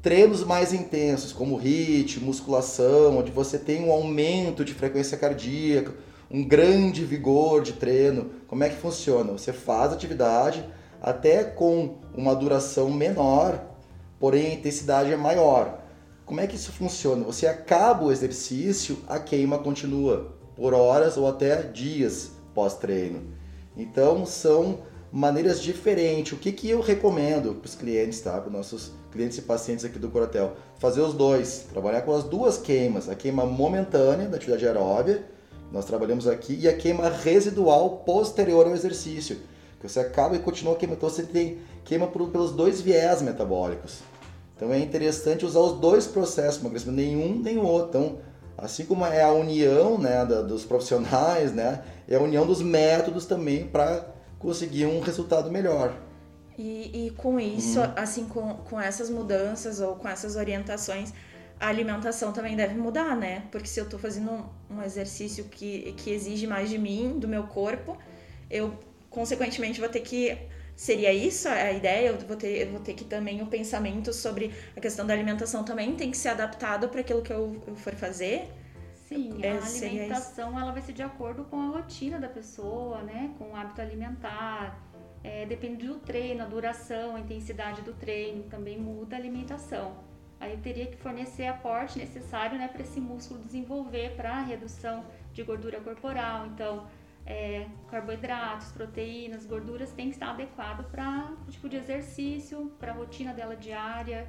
treinos 0.00 0.42
mais 0.42 0.72
intensos, 0.72 1.32
como 1.32 1.56
HIIT, 1.56 2.20
musculação, 2.20 3.18
onde 3.18 3.30
você 3.30 3.58
tem 3.58 3.84
um 3.84 3.92
aumento 3.92 4.64
de 4.64 4.72
frequência 4.72 5.18
cardíaca, 5.18 5.92
um 6.30 6.42
grande 6.42 7.04
vigor 7.04 7.60
de 7.60 7.74
treino, 7.74 8.30
como 8.46 8.64
é 8.64 8.70
que 8.70 8.76
funciona? 8.76 9.32
Você 9.32 9.52
faz 9.52 9.92
atividade 9.92 10.64
até 11.02 11.44
com 11.44 11.96
uma 12.16 12.34
duração 12.34 12.88
menor, 12.88 13.60
porém 14.18 14.46
a 14.46 14.54
intensidade 14.54 15.12
é 15.12 15.16
maior. 15.16 15.80
Como 16.24 16.40
é 16.40 16.46
que 16.46 16.54
isso 16.56 16.72
funciona? 16.72 17.24
Você 17.24 17.46
acaba 17.46 18.04
o 18.04 18.12
exercício, 18.12 18.98
a 19.08 19.18
queima 19.18 19.58
continua 19.58 20.35
por 20.56 20.74
horas 20.74 21.16
ou 21.16 21.28
até 21.28 21.62
dias 21.62 22.32
pós-treino. 22.54 23.22
Então 23.76 24.24
são 24.24 24.78
maneiras 25.12 25.62
diferentes. 25.62 26.32
O 26.32 26.36
que, 26.36 26.50
que 26.50 26.68
eu 26.68 26.80
recomendo 26.80 27.54
para 27.54 27.66
os 27.66 27.74
clientes, 27.74 28.20
tá? 28.20 28.32
Para 28.32 28.48
os 28.48 28.52
nossos 28.52 28.92
clientes 29.12 29.38
e 29.38 29.42
pacientes 29.42 29.84
aqui 29.84 29.98
do 29.98 30.08
Corotel? 30.08 30.56
Fazer 30.78 31.00
os 31.00 31.14
dois, 31.14 31.66
trabalhar 31.70 32.02
com 32.02 32.14
as 32.14 32.24
duas 32.24 32.58
queimas, 32.58 33.08
a 33.08 33.14
queima 33.14 33.44
momentânea 33.44 34.28
da 34.28 34.36
atividade 34.36 34.66
aeróbia, 34.66 35.24
nós 35.70 35.84
trabalhamos 35.84 36.26
aqui, 36.26 36.58
e 36.60 36.68
a 36.68 36.76
queima 36.76 37.08
residual 37.08 37.98
posterior 37.98 38.66
ao 38.66 38.72
exercício. 38.72 39.38
Que 39.80 39.88
você 39.88 40.00
acaba 40.00 40.36
e 40.36 40.38
continua 40.38 40.74
queimando, 40.76 40.98
então 40.98 41.10
você 41.10 41.22
tem 41.22 41.58
queima 41.84 42.06
por, 42.06 42.28
pelos 42.28 42.52
dois 42.52 42.80
viés 42.80 43.20
metabólicos. 43.20 44.00
Então 44.56 44.72
é 44.72 44.78
interessante 44.78 45.44
usar 45.44 45.60
os 45.60 45.78
dois 45.78 46.06
processos, 46.06 46.60
emagrecimento, 46.60 46.96
nenhum 46.96 47.38
nem 47.40 47.58
o 47.58 47.64
outro. 47.64 47.88
Então, 47.88 48.18
assim 48.56 48.84
como 48.86 49.04
é 49.04 49.22
a 49.22 49.32
união 49.32 49.98
né, 49.98 50.24
da, 50.24 50.42
dos 50.42 50.64
profissionais, 50.64 51.52
né, 51.52 51.82
é 52.08 52.16
a 52.16 52.20
união 52.20 52.46
dos 52.46 52.62
métodos 52.62 53.26
também 53.26 53.66
para 53.66 54.06
conseguir 54.38 54.86
um 54.86 55.00
resultado 55.00 55.50
melhor. 55.50 55.94
E, 56.58 57.06
e 57.06 57.10
com 57.10 57.38
isso, 57.38 57.80
uhum. 57.80 57.92
assim, 57.96 58.24
com, 58.26 58.54
com 58.54 58.80
essas 58.80 59.10
mudanças 59.10 59.80
ou 59.80 59.96
com 59.96 60.08
essas 60.08 60.36
orientações, 60.36 61.12
a 61.60 61.68
alimentação 61.68 62.32
também 62.32 62.56
deve 62.56 62.74
mudar, 62.74 63.14
né? 63.14 63.44
Porque 63.50 63.66
se 63.66 63.78
eu 63.78 63.84
estou 63.84 63.98
fazendo 63.98 64.30
um, 64.30 64.76
um, 64.76 64.82
exercício 64.82 65.44
que, 65.44 65.92
que 65.98 66.10
exige 66.10 66.46
mais 66.46 66.70
de 66.70 66.78
mim, 66.78 67.18
do 67.18 67.28
meu 67.28 67.44
corpo, 67.44 67.96
eu 68.50 68.74
consequentemente 69.10 69.80
vou 69.80 69.88
ter 69.88 70.00
que 70.00 70.36
Seria 70.76 71.10
isso 71.10 71.48
a 71.48 71.72
ideia? 71.72 72.08
Eu 72.08 72.18
vou 72.18 72.36
ter, 72.36 72.66
eu 72.66 72.70
vou 72.70 72.80
ter 72.80 72.92
que 72.92 73.04
também 73.04 73.40
o 73.40 73.46
pensamento 73.46 74.12
sobre 74.12 74.52
a 74.76 74.80
questão 74.80 75.06
da 75.06 75.14
alimentação 75.14 75.64
também 75.64 75.96
tem 75.96 76.10
que 76.10 76.18
ser 76.18 76.28
adaptado 76.28 76.90
para 76.90 77.00
aquilo 77.00 77.22
que 77.22 77.32
eu, 77.32 77.62
eu, 77.66 77.74
for 77.74 77.94
fazer? 77.94 78.46
Sim, 79.08 79.38
é, 79.42 79.52
a 79.52 79.64
alimentação 79.64 80.58
ela 80.60 80.72
vai 80.72 80.82
ser 80.82 80.92
de 80.92 81.02
acordo 81.02 81.44
com 81.44 81.58
a 81.58 81.68
rotina 81.68 82.18
da 82.20 82.28
pessoa, 82.28 83.02
né? 83.02 83.34
Com 83.38 83.52
o 83.52 83.56
hábito 83.56 83.80
alimentar. 83.80 84.78
É, 85.24 85.46
depende 85.46 85.86
do 85.86 85.94
treino, 85.94 86.42
a 86.42 86.46
duração, 86.46 87.16
a 87.16 87.20
intensidade 87.20 87.80
do 87.80 87.94
treino, 87.94 88.44
também 88.44 88.78
muda 88.78 89.16
a 89.16 89.18
alimentação. 89.18 89.96
Aí 90.38 90.52
eu 90.52 90.58
teria 90.58 90.86
que 90.86 90.96
fornecer 90.96 91.46
aporte 91.46 91.98
necessário 91.98 92.58
né, 92.58 92.68
para 92.68 92.82
esse 92.82 93.00
músculo 93.00 93.40
desenvolver 93.40 94.14
para 94.14 94.32
a 94.36 94.42
redução 94.42 95.04
de 95.32 95.42
gordura 95.42 95.80
corporal. 95.80 96.46
Então, 96.46 96.86
é, 97.26 97.66
carboidratos, 97.90 98.70
proteínas, 98.70 99.44
gorduras 99.44 99.90
tem 99.92 100.08
que 100.08 100.14
estar 100.14 100.30
adequado 100.30 100.88
para 100.90 101.34
o 101.46 101.50
tipo 101.50 101.68
de 101.68 101.76
exercício, 101.76 102.72
para 102.78 102.92
a 102.92 102.94
rotina 102.94 103.34
dela 103.34 103.56
diária. 103.56 104.28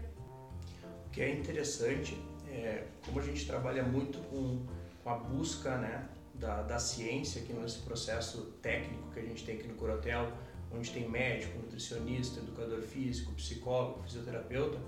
O 1.05 1.09
que 1.11 1.21
é 1.21 1.33
interessante, 1.33 2.17
é, 2.49 2.85
como 3.05 3.19
a 3.19 3.23
gente 3.23 3.45
trabalha 3.45 3.83
muito 3.83 4.17
com, 4.29 4.65
com 5.03 5.09
a 5.09 5.15
busca 5.15 5.77
né, 5.77 6.09
da, 6.33 6.63
da 6.63 6.79
ciência 6.79 7.41
aqui 7.41 7.53
nesse 7.53 7.79
processo 7.79 8.53
técnico 8.61 9.11
que 9.11 9.19
a 9.19 9.23
gente 9.23 9.45
tem 9.45 9.55
aqui 9.55 9.67
no 9.67 9.75
Corotel, 9.75 10.31
onde 10.71 10.91
tem 10.91 11.07
médico, 11.07 11.57
nutricionista, 11.59 12.39
educador 12.39 12.81
físico, 12.81 13.31
psicólogo, 13.33 14.03
fisioterapeuta, 14.03 14.79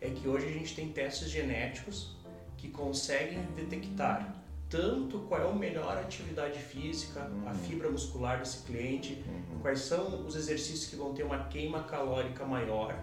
é 0.00 0.10
que 0.10 0.28
hoje 0.28 0.46
a 0.46 0.52
gente 0.52 0.74
tem 0.74 0.92
testes 0.92 1.30
genéticos 1.30 2.16
que 2.58 2.68
conseguem 2.68 3.40
detectar 3.56 4.41
tanto 4.72 5.18
qual 5.28 5.42
é 5.42 5.50
a 5.50 5.54
melhor 5.54 5.98
atividade 5.98 6.58
física, 6.58 7.20
uhum. 7.20 7.46
a 7.46 7.52
fibra 7.52 7.90
muscular 7.90 8.38
desse 8.38 8.62
cliente, 8.62 9.22
uhum. 9.26 9.58
quais 9.60 9.80
são 9.80 10.26
os 10.26 10.34
exercícios 10.34 10.86
que 10.86 10.96
vão 10.96 11.12
ter 11.12 11.24
uma 11.24 11.44
queima 11.44 11.82
calórica 11.82 12.42
maior, 12.46 12.98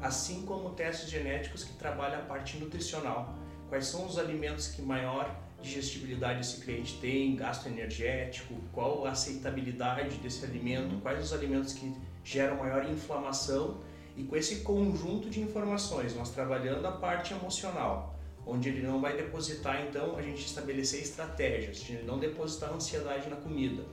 assim 0.00 0.46
como 0.46 0.70
testes 0.70 1.10
genéticos 1.10 1.64
que 1.64 1.72
trabalham 1.72 2.20
a 2.20 2.22
parte 2.22 2.56
nutricional, 2.58 3.34
quais 3.68 3.86
são 3.86 4.06
os 4.06 4.16
alimentos 4.16 4.68
que 4.68 4.80
maior 4.80 5.36
digestibilidade 5.60 6.40
esse 6.40 6.60
cliente 6.60 7.00
tem, 7.00 7.34
gasto 7.34 7.66
energético, 7.66 8.54
qual 8.72 9.04
a 9.04 9.10
aceitabilidade 9.10 10.18
desse 10.18 10.44
alimento, 10.44 10.94
uhum. 10.94 11.00
quais 11.00 11.20
os 11.20 11.32
alimentos 11.32 11.72
que 11.72 11.92
geram 12.22 12.58
maior 12.58 12.88
inflamação 12.88 13.80
e 14.16 14.22
com 14.22 14.36
esse 14.36 14.60
conjunto 14.60 15.28
de 15.28 15.40
informações, 15.40 16.14
nós 16.14 16.30
trabalhando 16.30 16.86
a 16.86 16.92
parte 16.92 17.34
emocional, 17.34 18.17
onde 18.48 18.70
ele 18.70 18.80
não 18.80 18.98
vai 18.98 19.14
depositar, 19.14 19.86
então, 19.86 20.16
a 20.16 20.22
gente 20.22 20.46
estabelecer 20.46 21.02
estratégias, 21.02 21.80
de 21.80 22.02
não 22.02 22.18
depositar 22.18 22.72
ansiedade 22.72 23.28
na 23.28 23.36
comida 23.36 23.84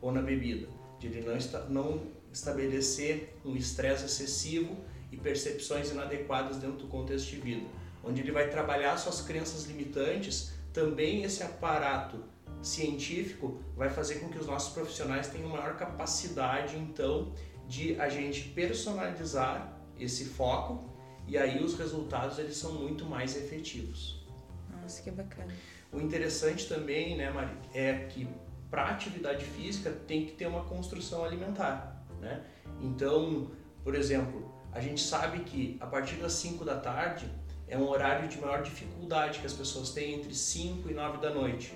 ou 0.00 0.12
na 0.12 0.20
bebida, 0.20 0.68
de 0.98 1.06
ele 1.06 1.22
não, 1.22 1.34
esta, 1.34 1.60
não 1.64 2.02
estabelecer 2.30 3.34
um 3.42 3.56
estresse 3.56 4.04
excessivo 4.04 4.76
e 5.10 5.16
percepções 5.16 5.90
inadequadas 5.90 6.58
dentro 6.58 6.76
do 6.76 6.86
contexto 6.86 7.30
de 7.30 7.36
vida, 7.36 7.66
onde 8.04 8.20
ele 8.20 8.30
vai 8.30 8.50
trabalhar 8.50 8.98
suas 8.98 9.22
crenças 9.22 9.64
limitantes, 9.64 10.52
também 10.70 11.22
esse 11.22 11.42
aparato 11.42 12.22
científico 12.60 13.62
vai 13.74 13.88
fazer 13.88 14.16
com 14.16 14.28
que 14.28 14.38
os 14.38 14.46
nossos 14.46 14.74
profissionais 14.74 15.28
tenham 15.28 15.48
maior 15.48 15.78
capacidade, 15.78 16.76
então, 16.76 17.32
de 17.66 17.98
a 17.98 18.10
gente 18.10 18.48
personalizar 18.50 19.80
esse 19.98 20.26
foco 20.26 20.93
e 21.26 21.38
aí 21.38 21.62
os 21.62 21.76
resultados 21.78 22.38
eles 22.38 22.56
são 22.56 22.72
muito 22.72 23.04
mais 23.04 23.36
efetivos. 23.36 24.24
Nossa, 24.70 25.02
que 25.02 25.10
bacana. 25.10 25.52
O 25.92 26.00
interessante 26.00 26.68
também, 26.68 27.16
né, 27.16 27.30
Mari, 27.30 27.56
é 27.72 28.06
que 28.06 28.28
para 28.70 28.88
atividade 28.88 29.44
física 29.44 29.90
tem 29.90 30.26
que 30.26 30.32
ter 30.32 30.46
uma 30.46 30.64
construção 30.64 31.24
alimentar, 31.24 32.04
né? 32.20 32.44
Então, 32.80 33.50
por 33.82 33.94
exemplo, 33.94 34.52
a 34.72 34.80
gente 34.80 35.00
sabe 35.00 35.40
que 35.40 35.76
a 35.80 35.86
partir 35.86 36.16
das 36.16 36.32
5 36.32 36.64
da 36.64 36.76
tarde 36.76 37.30
é 37.68 37.78
um 37.78 37.88
horário 37.88 38.28
de 38.28 38.38
maior 38.40 38.62
dificuldade 38.62 39.38
que 39.38 39.46
as 39.46 39.52
pessoas 39.52 39.90
têm 39.90 40.14
entre 40.14 40.34
5 40.34 40.90
e 40.90 40.94
9 40.94 41.18
da 41.18 41.30
noite, 41.30 41.72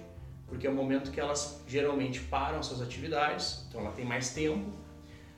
porque 0.46 0.66
é 0.66 0.70
o 0.70 0.74
momento 0.74 1.10
que 1.10 1.20
elas 1.20 1.62
geralmente 1.66 2.20
param 2.20 2.62
suas 2.62 2.82
atividades, 2.82 3.64
então 3.68 3.80
ela 3.80 3.92
tem 3.92 4.04
mais 4.04 4.30
tempo. 4.30 4.68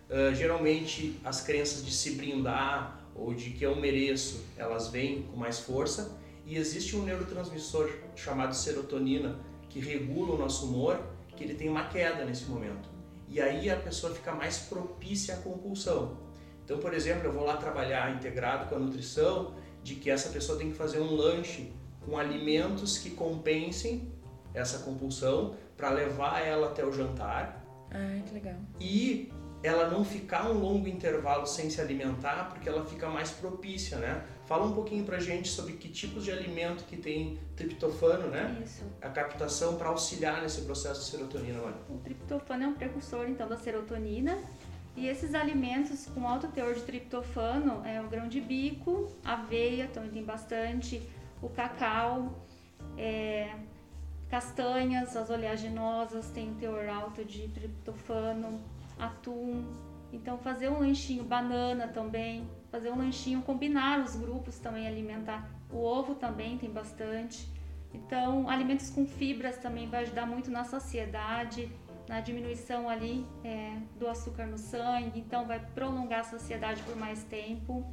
Uh, 0.08 0.34
geralmente 0.34 1.20
as 1.22 1.40
crenças 1.40 1.84
de 1.84 1.92
se 1.92 2.12
brindar 2.12 2.99
ou 3.20 3.34
de 3.34 3.50
que 3.50 3.64
eu 3.64 3.76
mereço, 3.76 4.42
elas 4.56 4.88
vêm 4.88 5.22
com 5.22 5.36
mais 5.36 5.60
força. 5.60 6.18
E 6.46 6.56
existe 6.56 6.96
um 6.96 7.04
neurotransmissor 7.04 7.90
chamado 8.16 8.54
serotonina 8.54 9.38
que 9.68 9.78
regula 9.78 10.34
o 10.34 10.38
nosso 10.38 10.66
humor, 10.66 10.98
que 11.36 11.44
ele 11.44 11.54
tem 11.54 11.68
uma 11.68 11.84
queda 11.84 12.24
nesse 12.24 12.46
momento. 12.46 12.88
E 13.28 13.40
aí 13.40 13.70
a 13.70 13.76
pessoa 13.76 14.12
fica 14.12 14.32
mais 14.32 14.58
propícia 14.58 15.34
à 15.34 15.36
compulsão. 15.36 16.18
Então, 16.64 16.78
por 16.78 16.94
exemplo, 16.94 17.26
eu 17.26 17.32
vou 17.32 17.44
lá 17.44 17.56
trabalhar 17.56 18.14
integrado 18.16 18.68
com 18.68 18.74
a 18.74 18.78
nutrição, 18.78 19.54
de 19.82 19.94
que 19.94 20.10
essa 20.10 20.30
pessoa 20.30 20.58
tem 20.58 20.70
que 20.70 20.76
fazer 20.76 20.98
um 21.00 21.14
lanche 21.14 21.72
com 22.04 22.18
alimentos 22.18 22.98
que 22.98 23.10
compensem 23.10 24.10
essa 24.52 24.80
compulsão 24.80 25.54
para 25.76 25.90
levar 25.90 26.40
ela 26.40 26.68
até 26.68 26.84
o 26.84 26.92
jantar. 26.92 27.64
Ah, 27.90 28.20
que 28.26 28.34
legal. 28.34 28.56
E 28.80 29.32
ela 29.62 29.90
não 29.90 30.04
ficar 30.04 30.50
um 30.50 30.54
longo 30.54 30.88
intervalo 30.88 31.46
sem 31.46 31.68
se 31.68 31.80
alimentar, 31.80 32.48
porque 32.50 32.68
ela 32.68 32.84
fica 32.84 33.08
mais 33.08 33.30
propícia, 33.30 33.98
né? 33.98 34.24
Fala 34.46 34.64
um 34.64 34.72
pouquinho 34.72 35.04
pra 35.04 35.20
gente 35.20 35.48
sobre 35.48 35.74
que 35.74 35.88
tipos 35.88 36.24
de 36.24 36.32
alimento 36.32 36.84
que 36.84 36.96
tem 36.96 37.38
triptofano, 37.54 38.28
né? 38.28 38.62
Isso. 38.64 38.82
A 39.02 39.08
captação 39.10 39.76
para 39.76 39.88
auxiliar 39.88 40.40
nesse 40.40 40.62
processo 40.62 41.00
de 41.00 41.06
serotonina, 41.06 41.60
Mari. 41.60 41.76
O 41.88 41.98
triptofano 41.98 42.64
é 42.64 42.66
um 42.68 42.74
precursor, 42.74 43.28
então, 43.28 43.46
da 43.46 43.56
serotonina. 43.56 44.38
E 44.96 45.06
esses 45.06 45.34
alimentos 45.34 46.06
com 46.06 46.26
alto 46.26 46.48
teor 46.48 46.74
de 46.74 46.82
triptofano 46.82 47.86
é 47.86 48.00
o 48.00 48.08
grão 48.08 48.28
de 48.28 48.40
bico, 48.40 49.08
aveia, 49.24 49.88
também 49.88 50.10
tem 50.10 50.24
bastante, 50.24 51.00
o 51.40 51.48
cacau, 51.48 52.44
é, 52.98 53.54
castanhas, 54.28 55.16
as 55.16 55.30
oleaginosas 55.30 56.30
têm 56.30 56.50
um 56.50 56.54
teor 56.54 56.88
alto 56.88 57.24
de 57.24 57.46
triptofano, 57.48 58.60
atum. 59.00 59.64
Então 60.12 60.38
fazer 60.38 60.68
um 60.68 60.80
lanchinho, 60.80 61.24
banana 61.24 61.88
também, 61.88 62.48
fazer 62.70 62.90
um 62.90 62.98
lanchinho, 62.98 63.42
combinar 63.42 64.00
os 64.00 64.16
grupos 64.16 64.58
também, 64.58 64.86
alimentar. 64.86 65.48
O 65.72 65.78
ovo 65.78 66.14
também 66.14 66.58
tem 66.58 66.70
bastante. 66.70 67.48
Então, 67.92 68.48
alimentos 68.48 68.90
com 68.90 69.06
fibras 69.06 69.56
também 69.58 69.88
vai 69.88 70.02
ajudar 70.02 70.26
muito 70.26 70.50
na 70.50 70.64
saciedade, 70.64 71.70
na 72.08 72.20
diminuição 72.20 72.88
ali 72.88 73.26
é, 73.44 73.76
do 73.98 74.08
açúcar 74.08 74.46
no 74.46 74.58
sangue, 74.58 75.20
então 75.20 75.46
vai 75.46 75.60
prolongar 75.74 76.20
a 76.20 76.24
saciedade 76.24 76.82
por 76.82 76.96
mais 76.96 77.22
tempo. 77.24 77.84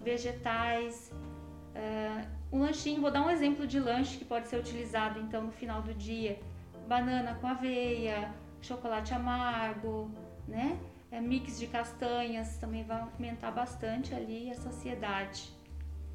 Vegetais, 0.00 1.12
uh, 1.12 2.28
um 2.52 2.60
lanchinho, 2.60 3.00
vou 3.00 3.10
dar 3.10 3.22
um 3.22 3.30
exemplo 3.30 3.66
de 3.66 3.78
lanche 3.78 4.18
que 4.18 4.24
pode 4.24 4.48
ser 4.48 4.56
utilizado 4.56 5.20
então 5.20 5.42
no 5.42 5.52
final 5.52 5.82
do 5.82 5.92
dia: 5.92 6.40
banana 6.88 7.34
com 7.34 7.46
aveia, 7.46 8.32
chocolate 8.62 9.12
amargo, 9.12 10.10
né? 10.50 10.78
É, 11.10 11.20
mix 11.20 11.58
de 11.58 11.66
castanhas 11.66 12.56
também 12.58 12.84
vai 12.84 13.00
aumentar 13.00 13.50
bastante 13.50 14.14
ali 14.14 14.50
a 14.50 14.54
saciedade. 14.54 15.50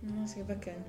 Nossa, 0.01 0.35
que 0.35 0.43
bacana. 0.43 0.85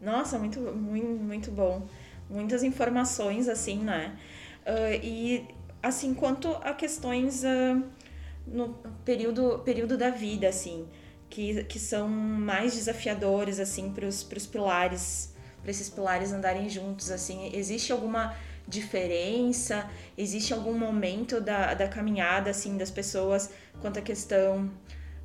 Nossa, 0.00 0.38
muito, 0.38 0.60
muito, 0.60 1.06
muito 1.06 1.50
bom. 1.50 1.86
Muitas 2.30 2.62
informações, 2.62 3.48
assim, 3.48 3.78
né? 3.78 4.16
Uh, 4.62 5.00
e, 5.02 5.48
assim, 5.82 6.14
quanto 6.14 6.48
a 6.62 6.72
questões 6.72 7.44
uh, 7.44 7.84
no 8.46 8.74
período, 9.04 9.60
período 9.60 9.96
da 9.96 10.10
vida, 10.10 10.48
assim, 10.48 10.88
que, 11.28 11.64
que 11.64 11.78
são 11.78 12.08
mais 12.08 12.74
desafiadores, 12.74 13.60
assim, 13.60 13.92
para 13.92 14.06
os 14.06 14.22
pilares, 14.22 15.34
para 15.60 15.70
esses 15.70 15.90
pilares 15.90 16.32
andarem 16.32 16.68
juntos, 16.68 17.10
assim, 17.10 17.50
existe 17.54 17.92
alguma 17.92 18.34
diferença? 18.66 19.88
Existe 20.16 20.52
algum 20.52 20.76
momento 20.76 21.40
da, 21.40 21.74
da 21.74 21.88
caminhada, 21.88 22.50
assim, 22.50 22.76
das 22.76 22.90
pessoas 22.90 23.50
quanto 23.80 23.98
à 23.98 24.02
questão 24.02 24.70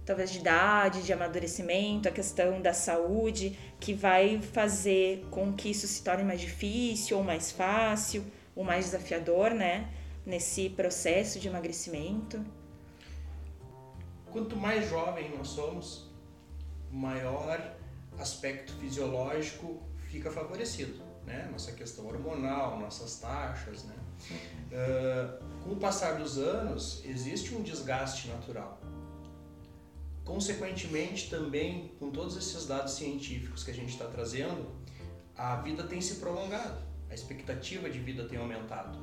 talvez 0.06 0.32
de 0.32 0.40
idade, 0.40 1.04
de 1.04 1.14
amadurecimento, 1.14 2.10
a 2.10 2.12
questão 2.12 2.62
da 2.62 2.74
saúde, 2.74 3.58
que 3.80 3.94
vai 3.94 4.42
fazer 4.42 5.26
com 5.30 5.54
que 5.54 5.70
isso 5.70 5.88
se 5.88 6.04
torne 6.04 6.24
mais 6.24 6.42
difícil 6.42 7.18
ou 7.18 7.24
mais 7.24 7.52
fácil, 7.52 8.26
ou 8.56 8.64
mais 8.64 8.86
desafiador, 8.86 9.52
né? 9.52 9.90
Nesse 10.26 10.70
processo 10.70 11.40
de 11.40 11.48
emagrecimento. 11.48 12.44
Quanto 14.32 14.56
mais 14.56 14.90
jovem 14.90 15.30
nós 15.36 15.50
somos, 15.50 16.10
maior 16.92 17.76
aspecto 18.18 18.74
fisiológico 18.74 19.82
fica 20.10 20.30
favorecido, 20.30 21.02
né? 21.26 21.48
Nossa 21.52 21.72
questão 21.72 22.06
hormonal, 22.06 22.80
nossas 22.80 23.20
taxas, 23.20 23.84
né? 23.84 23.96
Uh, 24.72 25.64
com 25.64 25.72
o 25.72 25.76
passar 25.78 26.18
dos 26.18 26.38
anos, 26.38 27.02
existe 27.06 27.54
um 27.56 27.62
desgaste 27.62 28.28
natural. 28.28 28.80
Consequentemente, 30.24 31.30
também, 31.30 31.92
com 32.00 32.12
todos 32.12 32.38
esses 32.38 32.66
dados 32.66 32.94
científicos 32.94 33.64
que 33.64 33.72
a 33.72 33.74
gente 33.74 33.90
está 33.90 34.06
trazendo, 34.06 34.70
a 35.36 35.56
vida 35.58 35.84
tem 35.84 36.00
se 36.00 36.16
prolongado, 36.16 36.80
a 37.10 37.14
expectativa 37.14 37.90
de 37.90 38.00
vida 38.00 38.26
tem 38.26 38.38
aumentado. 38.38 39.00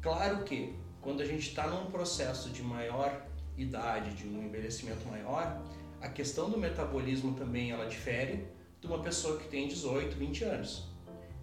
Claro 0.00 0.44
que, 0.44 0.74
quando 1.00 1.20
a 1.20 1.24
gente 1.24 1.48
está 1.48 1.66
num 1.66 1.90
processo 1.90 2.50
de 2.50 2.62
maior 2.62 3.26
idade, 3.56 4.14
de 4.14 4.28
um 4.28 4.42
envelhecimento 4.42 5.06
maior, 5.08 5.62
a 6.00 6.08
questão 6.08 6.48
do 6.50 6.58
metabolismo 6.58 7.34
também 7.34 7.70
ela 7.70 7.86
difere 7.86 8.46
de 8.80 8.86
uma 8.86 9.02
pessoa 9.02 9.38
que 9.38 9.48
tem 9.48 9.66
18, 9.66 10.16
20 10.16 10.44
anos. 10.44 10.95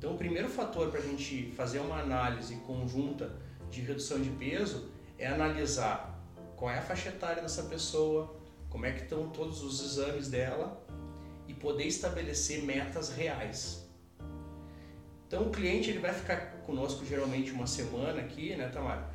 Então, 0.03 0.15
o 0.15 0.17
primeiro 0.17 0.50
fator 0.50 0.89
para 0.91 1.00
a 1.00 1.01
gente 1.01 1.53
fazer 1.55 1.79
uma 1.79 1.98
análise 1.98 2.57
conjunta 2.67 3.31
de 3.72 3.79
redução 3.79 4.19
de 4.19 4.29
peso 4.31 4.89
é 5.17 5.25
analisar 5.25 6.22
qual 6.57 6.69
é 6.69 6.79
a 6.79 6.81
faixa 6.81 7.07
etária 7.07 7.41
dessa 7.41 7.63
pessoa, 7.63 8.36
como 8.69 8.86
é 8.86 8.91
que 8.91 9.03
estão 9.03 9.29
todos 9.29 9.63
os 9.63 9.79
exames 9.79 10.27
dela 10.27 10.86
e 11.48 11.53
poder 11.53 11.86
estabelecer 11.86 12.63
metas 12.63 13.15
reais. 13.15 13.88
Então 15.25 15.43
o 15.43 15.50
cliente 15.50 15.89
ele 15.89 16.00
vai 16.00 16.13
ficar 16.13 16.57
conosco 16.65 17.05
geralmente 17.05 17.51
uma 17.51 17.65
semana 17.65 18.19
aqui, 18.19 18.57
né, 18.57 18.67
Tamara? 18.67 19.10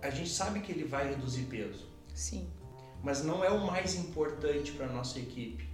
A 0.00 0.10
gente 0.10 0.30
sabe 0.30 0.60
que 0.60 0.70
ele 0.70 0.84
vai 0.84 1.08
reduzir 1.08 1.46
peso. 1.46 1.90
Sim. 2.14 2.48
Mas 3.02 3.24
não 3.24 3.42
é 3.42 3.50
o 3.50 3.66
mais 3.66 3.96
importante 3.96 4.70
para 4.70 4.86
a 4.86 4.92
nossa 4.92 5.18
equipe. 5.18 5.68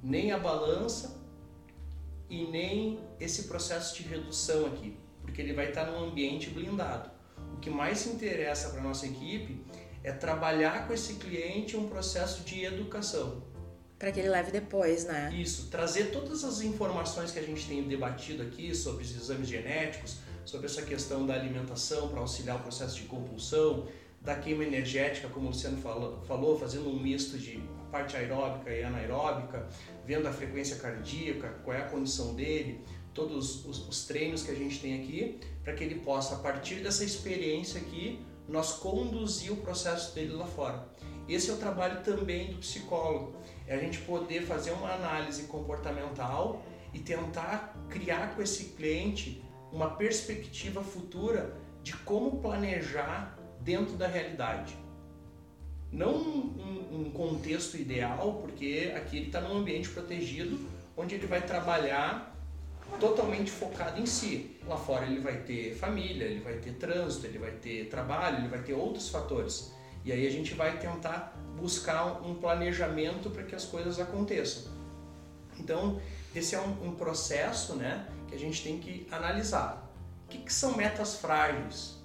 Nem 0.00 0.30
a 0.30 0.38
balança 0.38 1.20
e 2.28 2.44
nem 2.44 3.00
esse 3.20 3.44
processo 3.44 3.94
de 3.96 4.08
redução 4.08 4.66
aqui, 4.66 4.96
porque 5.20 5.40
ele 5.40 5.52
vai 5.52 5.68
estar 5.68 5.86
num 5.86 6.04
ambiente 6.04 6.50
blindado. 6.50 7.10
O 7.54 7.56
que 7.58 7.70
mais 7.70 8.06
interessa 8.06 8.70
para 8.70 8.80
a 8.80 8.82
nossa 8.82 9.06
equipe 9.06 9.64
é 10.02 10.12
trabalhar 10.12 10.86
com 10.86 10.92
esse 10.92 11.14
cliente 11.14 11.76
um 11.76 11.88
processo 11.88 12.42
de 12.42 12.64
educação. 12.64 13.42
Para 13.98 14.10
que 14.10 14.18
ele 14.18 14.30
leve 14.30 14.50
depois, 14.50 15.04
né? 15.04 15.32
Isso, 15.32 15.68
trazer 15.70 16.06
todas 16.10 16.42
as 16.42 16.60
informações 16.60 17.30
que 17.30 17.38
a 17.38 17.42
gente 17.42 17.68
tem 17.68 17.84
debatido 17.84 18.42
aqui 18.42 18.74
sobre 18.74 19.04
os 19.04 19.14
exames 19.14 19.46
genéticos, 19.46 20.18
sobre 20.44 20.66
essa 20.66 20.82
questão 20.82 21.24
da 21.24 21.34
alimentação 21.34 22.08
para 22.08 22.18
auxiliar 22.18 22.56
o 22.56 22.60
processo 22.60 22.96
de 22.96 23.02
compulsão, 23.02 23.86
da 24.22 24.36
queima 24.36 24.64
energética, 24.64 25.28
como 25.28 25.46
o 25.46 25.48
Luciano 25.48 25.78
falou, 25.78 26.22
falou 26.22 26.58
fazendo 26.58 26.88
um 26.88 26.98
misto 26.98 27.36
de 27.36 27.62
parte 27.90 28.16
aeróbica 28.16 28.70
e 28.70 28.82
anaeróbica, 28.82 29.68
vendo 30.06 30.26
a 30.28 30.32
frequência 30.32 30.76
cardíaca, 30.76 31.48
qual 31.64 31.76
é 31.76 31.80
a 31.80 31.88
condição 31.88 32.34
dele, 32.34 32.80
todos 33.12 33.66
os, 33.66 33.88
os 33.88 34.06
treinos 34.06 34.42
que 34.42 34.50
a 34.50 34.54
gente 34.54 34.80
tem 34.80 35.02
aqui, 35.02 35.40
para 35.62 35.74
que 35.74 35.82
ele 35.82 35.96
possa, 35.96 36.36
a 36.36 36.38
partir 36.38 36.76
dessa 36.76 37.04
experiência 37.04 37.80
aqui, 37.80 38.24
nós 38.48 38.74
conduzir 38.74 39.52
o 39.52 39.56
processo 39.56 40.14
dele 40.14 40.32
lá 40.32 40.46
fora. 40.46 40.88
Esse 41.28 41.50
é 41.50 41.52
o 41.52 41.56
trabalho 41.56 42.02
também 42.02 42.52
do 42.52 42.58
psicólogo, 42.58 43.36
é 43.66 43.74
a 43.74 43.78
gente 43.78 43.98
poder 44.00 44.42
fazer 44.42 44.70
uma 44.70 44.92
análise 44.92 45.44
comportamental 45.44 46.62
e 46.94 46.98
tentar 46.98 47.76
criar 47.88 48.34
com 48.34 48.42
esse 48.42 48.66
cliente 48.76 49.42
uma 49.72 49.90
perspectiva 49.90 50.82
futura 50.82 51.56
de 51.82 51.96
como 51.98 52.40
planejar 52.40 53.38
dentro 53.64 53.96
da 53.96 54.06
realidade. 54.06 54.76
Não 55.90 56.14
um, 56.14 57.06
um 57.06 57.10
contexto 57.10 57.76
ideal, 57.76 58.38
porque 58.40 58.92
aqui 58.96 59.18
ele 59.18 59.26
está 59.26 59.40
num 59.40 59.58
ambiente 59.58 59.88
protegido, 59.90 60.58
onde 60.96 61.14
ele 61.14 61.26
vai 61.26 61.42
trabalhar 61.42 62.32
totalmente 62.98 63.50
focado 63.50 64.00
em 64.00 64.06
si. 64.06 64.58
Lá 64.66 64.76
fora 64.76 65.06
ele 65.06 65.20
vai 65.20 65.38
ter 65.38 65.74
família, 65.74 66.24
ele 66.24 66.40
vai 66.40 66.54
ter 66.54 66.72
trânsito, 66.74 67.26
ele 67.26 67.38
vai 67.38 67.52
ter 67.52 67.88
trabalho, 67.88 68.38
ele 68.38 68.48
vai 68.48 68.62
ter 68.62 68.74
outros 68.74 69.08
fatores. 69.08 69.72
E 70.04 70.12
aí 70.12 70.26
a 70.26 70.30
gente 70.30 70.54
vai 70.54 70.78
tentar 70.78 71.36
buscar 71.56 72.22
um 72.26 72.34
planejamento 72.34 73.30
para 73.30 73.44
que 73.44 73.54
as 73.54 73.64
coisas 73.64 74.00
aconteçam. 74.00 74.72
Então, 75.58 76.00
esse 76.34 76.54
é 76.54 76.60
um, 76.60 76.88
um, 76.88 76.94
processo 76.94 77.74
né, 77.74 78.08
que 78.26 78.34
a 78.34 78.38
gente 78.38 78.62
tem 78.64 78.78
que 78.78 79.06
analisar. 79.10 79.88
O 80.24 80.28
que, 80.28 80.38
que 80.38 80.52
são 80.52 80.76
metas 80.76 81.16
frágeis? 81.16 82.01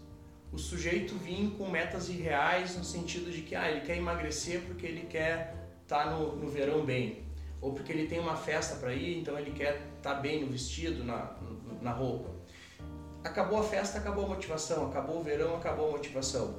O 0.51 0.57
sujeito 0.57 1.15
vir 1.15 1.51
com 1.57 1.69
metas 1.69 2.09
irreais 2.09 2.77
no 2.77 2.83
sentido 2.83 3.31
de 3.31 3.41
que 3.41 3.55
ah, 3.55 3.69
ele 3.69 3.81
quer 3.81 3.97
emagrecer 3.97 4.61
porque 4.61 4.85
ele 4.85 5.05
quer 5.07 5.55
estar 5.83 6.05
tá 6.05 6.09
no, 6.11 6.35
no 6.35 6.49
verão 6.49 6.85
bem 6.85 7.27
ou 7.61 7.73
porque 7.73 7.91
ele 7.91 8.07
tem 8.07 8.19
uma 8.19 8.35
festa 8.35 8.75
para 8.75 8.93
ir, 8.93 9.19
então 9.19 9.37
ele 9.37 9.51
quer 9.51 9.81
estar 9.97 10.15
tá 10.15 10.19
bem 10.19 10.41
no 10.41 10.51
vestido, 10.51 11.03
na, 11.03 11.31
na 11.81 11.91
roupa. 11.91 12.29
Acabou 13.23 13.59
a 13.59 13.63
festa, 13.63 13.97
acabou 13.97 14.25
a 14.25 14.29
motivação, 14.29 14.89
acabou 14.89 15.19
o 15.19 15.23
verão, 15.23 15.55
acabou 15.55 15.89
a 15.89 15.91
motivação. 15.91 16.55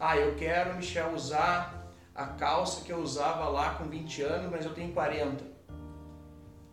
Ah, 0.00 0.16
eu 0.16 0.34
quero, 0.34 0.74
Michel, 0.74 1.12
usar 1.12 1.86
a 2.14 2.26
calça 2.26 2.84
que 2.84 2.92
eu 2.92 2.98
usava 2.98 3.48
lá 3.48 3.74
com 3.74 3.84
20 3.84 4.22
anos, 4.22 4.50
mas 4.50 4.64
eu 4.64 4.74
tenho 4.74 4.92
40. 4.92 5.44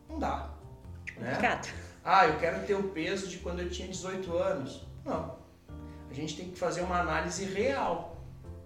Não 0.09 0.17
dá. 0.17 0.49
Né? 1.17 1.37
Ah, 2.03 2.25
eu 2.27 2.39
quero 2.39 2.65
ter 2.65 2.75
o 2.75 2.89
peso 2.89 3.27
de 3.27 3.37
quando 3.37 3.59
eu 3.59 3.69
tinha 3.69 3.87
18 3.87 4.35
anos. 4.35 4.87
Não. 5.05 5.37
A 6.09 6.13
gente 6.13 6.35
tem 6.35 6.49
que 6.49 6.57
fazer 6.57 6.81
uma 6.81 6.99
análise 6.99 7.45
real. 7.45 8.17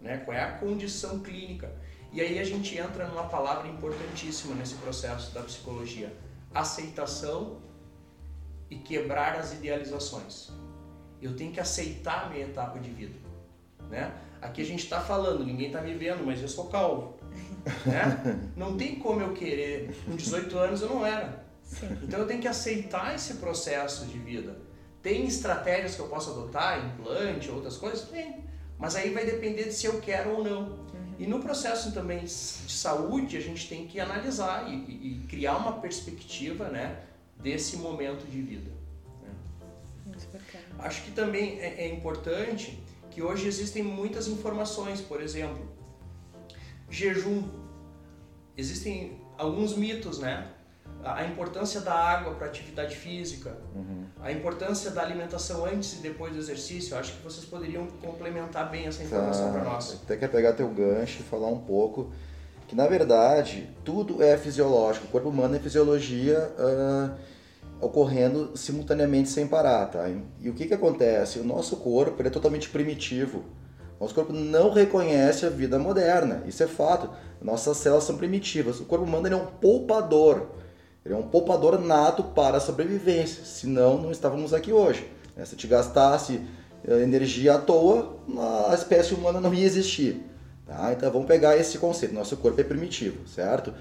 Né? 0.01 0.17
Qual 0.17 0.35
é 0.35 0.41
a 0.41 0.51
condição 0.53 1.19
clínica? 1.19 1.71
E 2.11 2.21
aí 2.21 2.37
a 2.37 2.43
gente 2.43 2.77
entra 2.77 3.07
numa 3.07 3.23
palavra 3.23 3.67
importantíssima 3.67 4.53
nesse 4.55 4.75
processo 4.75 5.33
da 5.33 5.41
psicologia: 5.41 6.15
aceitação 6.53 7.61
e 8.69 8.75
quebrar 8.77 9.35
as 9.35 9.53
idealizações. 9.53 10.49
Eu 11.21 11.35
tenho 11.35 11.51
que 11.51 11.59
aceitar 11.59 12.25
a 12.25 12.29
minha 12.29 12.45
etapa 12.45 12.79
de 12.79 12.89
vida. 12.89 13.15
Né? 13.89 14.13
Aqui 14.41 14.61
a 14.61 14.65
gente 14.65 14.83
está 14.83 14.99
falando, 14.99 15.45
ninguém 15.45 15.67
está 15.67 15.81
me 15.81 15.93
vendo, 15.93 16.25
mas 16.25 16.41
eu 16.41 16.47
sou 16.47 16.67
calvo. 16.67 17.17
Né? 17.85 18.51
Não 18.57 18.75
tem 18.75 18.99
como 18.99 19.21
eu 19.21 19.33
querer, 19.33 19.95
com 20.03 20.17
18 20.17 20.57
anos 20.57 20.81
eu 20.81 20.89
não 20.89 21.05
era. 21.05 21.45
Sim. 21.63 21.97
Então 22.03 22.19
eu 22.19 22.27
tenho 22.27 22.41
que 22.41 22.47
aceitar 22.47 23.15
esse 23.15 23.35
processo 23.35 24.05
de 24.05 24.19
vida. 24.19 24.57
Tem 25.03 25.25
estratégias 25.25 25.95
que 25.95 25.99
eu 25.99 26.07
posso 26.07 26.31
adotar, 26.31 26.83
implante, 26.85 27.51
outras 27.51 27.75
coisas? 27.75 28.07
Tem. 28.07 28.45
Mas 28.79 28.95
aí 28.95 29.13
vai 29.13 29.25
depender 29.25 29.65
de 29.65 29.73
se 29.73 29.85
eu 29.85 29.99
quero 29.99 30.37
ou 30.37 30.43
não. 30.43 30.79
E 31.19 31.27
no 31.27 31.39
processo 31.39 31.91
também 31.91 32.23
de 32.23 32.31
saúde, 32.31 33.37
a 33.37 33.41
gente 33.41 33.67
tem 33.67 33.85
que 33.85 33.99
analisar 33.99 34.67
e, 34.71 34.73
e, 34.73 35.25
criar 35.27 35.57
uma 35.57 35.73
perspectiva 35.73 36.69
né, 36.69 37.03
desse 37.37 37.77
momento 37.77 38.25
de 38.25 38.41
vida. 38.41 38.71
Né? 39.21 40.39
Acho 40.79 41.03
que 41.03 41.11
também 41.11 41.59
é, 41.59 41.83
é 41.83 41.93
importante 41.93 42.81
que 43.11 43.21
hoje 43.21 43.45
existem 43.45 43.83
muitas 43.83 44.27
informações, 44.27 45.01
por 45.01 45.21
exemplo, 45.21 45.69
jejum. 46.89 47.43
Existem 48.57 49.21
alguns 49.37 49.75
mitos, 49.75 50.19
né? 50.19 50.51
A 51.03 51.25
importância 51.25 51.81
da 51.81 51.93
água 51.93 52.33
para 52.35 52.47
atividade 52.47 52.95
física, 52.95 53.57
uhum. 53.75 54.05
a 54.21 54.31
importância 54.31 54.91
da 54.91 55.01
alimentação 55.01 55.65
antes 55.65 55.93
e 55.93 56.01
depois 56.01 56.33
do 56.33 56.39
exercício. 56.39 56.93
Eu 56.95 56.99
acho 56.99 57.13
que 57.13 57.23
vocês 57.23 57.45
poderiam 57.45 57.87
complementar 58.01 58.69
bem 58.69 58.87
essa 58.87 59.03
informação 59.03 59.47
tá. 59.47 59.59
para 59.59 59.63
nós. 59.63 59.99
Até 60.03 60.17
quer 60.17 60.29
pegar 60.29 60.53
teu 60.53 60.67
gancho 60.69 61.21
e 61.21 61.23
falar 61.23 61.47
um 61.47 61.59
pouco 61.59 62.11
que 62.67 62.75
na 62.75 62.87
verdade 62.87 63.69
tudo 63.83 64.23
é 64.23 64.37
fisiológico. 64.37 65.07
O 65.07 65.09
corpo 65.09 65.29
humano 65.29 65.55
é 65.55 65.59
fisiologia 65.59 66.51
uh, 66.57 67.13
ocorrendo 67.85 68.55
simultaneamente 68.55 69.29
sem 69.29 69.47
parar, 69.47 69.87
tá? 69.87 70.09
E 70.39 70.49
o 70.49 70.53
que 70.53 70.65
que 70.65 70.73
acontece? 70.73 71.39
O 71.39 71.43
nosso 71.43 71.77
corpo 71.77 72.21
é 72.25 72.29
totalmente 72.29 72.69
primitivo. 72.69 73.43
Nosso 73.99 74.15
corpo 74.15 74.33
não 74.33 74.71
reconhece 74.71 75.45
a 75.45 75.49
vida 75.49 75.77
moderna, 75.79 76.43
isso 76.45 76.63
é 76.63 76.67
fato. 76.67 77.09
Nossas 77.41 77.77
células 77.77 78.03
são 78.03 78.17
primitivas. 78.17 78.79
O 78.79 78.85
corpo 78.85 79.05
humano 79.05 79.27
é 79.27 79.35
um 79.35 79.45
poupador. 79.45 80.47
Ele 81.05 81.13
é 81.13 81.17
um 81.17 81.23
poupador 81.23 81.79
nato 81.79 82.23
para 82.23 82.57
a 82.57 82.61
sobrevivência, 82.61 83.43
senão 83.43 83.97
não 83.97 84.11
estávamos 84.11 84.53
aqui 84.53 84.71
hoje. 84.71 85.09
Né? 85.35 85.43
Se 85.45 85.55
te 85.55 85.67
gastasse 85.67 86.41
eh, 86.87 87.01
energia 87.01 87.55
à 87.55 87.57
toa, 87.57 88.17
a 88.69 88.73
espécie 88.73 89.13
humana 89.13 89.41
não 89.41 89.53
ia 89.53 89.65
existir. 89.65 90.23
Tá? 90.65 90.93
Então 90.93 91.11
vamos 91.11 91.27
pegar 91.27 91.57
esse 91.57 91.77
conceito. 91.77 92.13
Nosso 92.13 92.37
corpo 92.37 92.59
é 92.59 92.63
primitivo, 92.63 93.27
certo? 93.27 93.73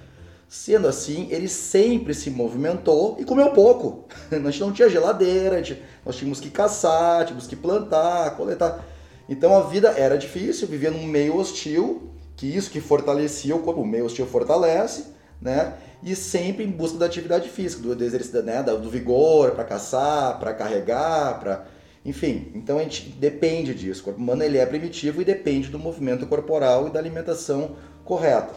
Sendo 0.48 0.86
assim, 0.88 1.28
ele 1.30 1.48
sempre 1.48 2.12
se 2.12 2.28
movimentou 2.28 3.16
e 3.18 3.24
comeu 3.24 3.50
pouco. 3.50 4.06
Gente 4.30 4.60
não 4.60 4.72
tinha 4.72 4.88
geladeira, 4.88 5.62
nós 6.04 6.16
tínhamos 6.16 6.40
que 6.40 6.50
caçar, 6.50 7.24
tínhamos 7.24 7.46
que 7.46 7.56
plantar, 7.56 8.36
coletar. 8.36 8.84
Então 9.28 9.56
a 9.56 9.62
vida 9.62 9.94
era 9.96 10.18
difícil, 10.18 10.68
vivia 10.68 10.90
num 10.90 11.06
meio 11.06 11.36
hostil, 11.36 12.10
que 12.36 12.46
isso 12.46 12.70
que 12.70 12.80
fortalecia 12.80 13.54
o 13.54 13.60
corpo, 13.60 13.80
o 13.80 13.86
meio 13.86 14.04
hostil 14.04 14.26
fortalece, 14.26 15.06
né? 15.42 15.74
E 16.02 16.14
sempre 16.16 16.64
em 16.64 16.70
busca 16.70 16.98
da 16.98 17.06
atividade 17.06 17.48
física, 17.48 17.82
do, 17.82 18.04
exercício, 18.04 18.42
né? 18.42 18.62
do 18.62 18.88
vigor, 18.88 19.50
para 19.52 19.64
caçar, 19.64 20.38
para 20.38 20.54
carregar, 20.54 21.40
para 21.40 21.66
enfim, 22.04 22.50
então 22.54 22.78
a 22.78 22.82
gente 22.82 23.10
depende 23.10 23.74
disso. 23.74 24.00
O 24.00 24.04
corpo 24.04 24.20
humano 24.20 24.42
ele 24.42 24.58
é 24.58 24.66
primitivo 24.66 25.22
e 25.22 25.24
depende 25.24 25.68
do 25.68 25.78
movimento 25.78 26.26
corporal 26.26 26.88
e 26.88 26.90
da 26.90 26.98
alimentação 26.98 27.76
correta. 28.04 28.54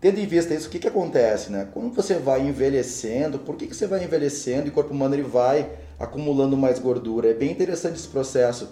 Tendo 0.00 0.18
em 0.18 0.26
vista 0.26 0.54
isso, 0.54 0.68
o 0.68 0.70
que, 0.70 0.78
que 0.78 0.88
acontece? 0.88 1.50
Né? 1.50 1.68
Quando 1.72 1.94
você 1.94 2.14
vai 2.14 2.40
envelhecendo, 2.40 3.38
por 3.38 3.56
que, 3.56 3.66
que 3.66 3.76
você 3.76 3.86
vai 3.86 4.02
envelhecendo 4.02 4.66
e 4.66 4.70
o 4.70 4.72
corpo 4.72 4.92
humano 4.92 5.14
ele 5.14 5.22
vai 5.22 5.70
acumulando 5.98 6.56
mais 6.56 6.78
gordura? 6.78 7.30
É 7.30 7.34
bem 7.34 7.50
interessante 7.50 7.96
esse 7.96 8.08
processo. 8.08 8.70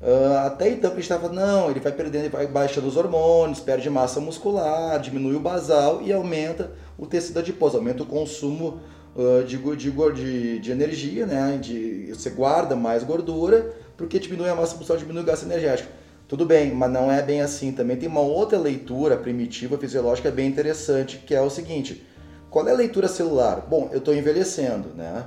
Uh, 0.00 0.46
até 0.46 0.70
então 0.70 0.90
que 0.90 0.96
a 0.96 1.00
gente 1.00 1.12
estava, 1.12 1.28
não, 1.28 1.70
ele 1.70 1.78
vai 1.78 1.92
perdendo, 1.92 2.22
ele 2.22 2.30
vai 2.30 2.46
baixando 2.46 2.88
os 2.88 2.96
hormônios, 2.96 3.60
perde 3.60 3.90
massa 3.90 4.18
muscular, 4.18 4.98
diminui 4.98 5.34
o 5.34 5.40
basal 5.40 6.00
e 6.00 6.10
aumenta 6.10 6.70
o 6.96 7.06
tecido 7.06 7.38
adiposo, 7.38 7.76
aumenta 7.76 8.02
o 8.02 8.06
consumo 8.06 8.80
uh, 9.14 9.44
de, 9.44 9.58
de, 9.76 10.58
de, 10.58 10.70
energia, 10.70 11.26
né? 11.26 11.58
De, 11.60 12.14
você 12.14 12.30
guarda 12.30 12.74
mais 12.74 13.04
gordura, 13.04 13.74
porque 13.94 14.18
diminui 14.18 14.48
a 14.48 14.54
massa 14.54 14.74
muscular, 14.74 14.98
diminui 14.98 15.22
o 15.22 15.26
gasto 15.26 15.44
energético. 15.44 15.90
Tudo 16.26 16.46
bem, 16.46 16.72
mas 16.72 16.90
não 16.90 17.12
é 17.12 17.20
bem 17.20 17.42
assim. 17.42 17.70
Também 17.70 17.96
tem 17.98 18.08
uma 18.08 18.20
outra 18.20 18.58
leitura 18.58 19.18
primitiva 19.18 19.76
fisiológica 19.76 20.30
bem 20.30 20.46
interessante, 20.46 21.18
que 21.26 21.34
é 21.34 21.42
o 21.42 21.50
seguinte: 21.50 22.06
qual 22.48 22.66
é 22.66 22.70
a 22.70 22.76
leitura 22.76 23.06
celular? 23.06 23.66
Bom, 23.68 23.90
eu 23.92 23.98
estou 23.98 24.14
envelhecendo, 24.14 24.94
né? 24.96 25.24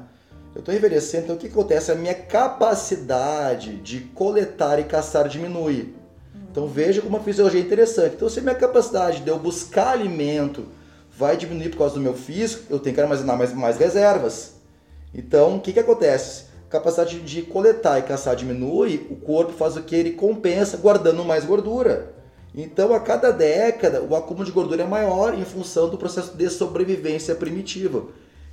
Eu 0.53 0.59
estou 0.59 0.73
envelhecendo, 0.73 1.23
então 1.23 1.35
o 1.35 1.39
que 1.39 1.47
acontece? 1.47 1.91
A 1.91 1.95
minha 1.95 2.13
capacidade 2.13 3.77
de 3.77 4.01
coletar 4.01 4.79
e 4.79 4.83
caçar 4.83 5.27
diminui. 5.27 5.93
Então 6.51 6.67
veja 6.67 7.01
como 7.01 7.17
a 7.17 7.19
fisiologia 7.19 7.59
é 7.59 7.63
interessante. 7.63 8.15
Então 8.15 8.29
se 8.29 8.39
a 8.39 8.43
minha 8.43 8.55
capacidade 8.55 9.21
de 9.21 9.29
eu 9.29 9.39
buscar 9.39 9.89
alimento 9.89 10.65
vai 11.11 11.35
diminuir 11.35 11.69
por 11.69 11.79
causa 11.79 11.95
do 11.95 12.01
meu 12.01 12.13
físico, 12.13 12.65
eu 12.69 12.79
tenho 12.79 12.93
que 12.93 13.01
armazenar 13.01 13.37
mais, 13.37 13.53
mais 13.53 13.77
reservas. 13.77 14.53
Então 15.13 15.57
o 15.57 15.59
que, 15.59 15.73
que 15.73 15.79
acontece? 15.79 16.53
capacidade 16.73 17.19
de 17.19 17.43
coletar 17.43 17.99
e 17.99 18.01
caçar 18.01 18.35
diminui, 18.35 19.05
o 19.11 19.15
corpo 19.15 19.53
faz 19.53 19.77
o 19.77 19.83
que? 19.83 19.95
Ele 19.95 20.13
compensa 20.13 20.75
guardando 20.75 21.23
mais 21.23 21.45
gordura. 21.45 22.13
Então, 22.55 22.93
a 22.93 22.99
cada 22.99 23.31
década, 23.31 24.01
o 24.01 24.15
acúmulo 24.15 24.45
de 24.45 24.51
gordura 24.51 24.81
é 24.81 24.87
maior 24.87 25.37
em 25.37 25.45
função 25.45 25.87
do 25.87 25.99
processo 25.99 26.35
de 26.35 26.49
sobrevivência 26.49 27.35
primitiva. 27.35 28.05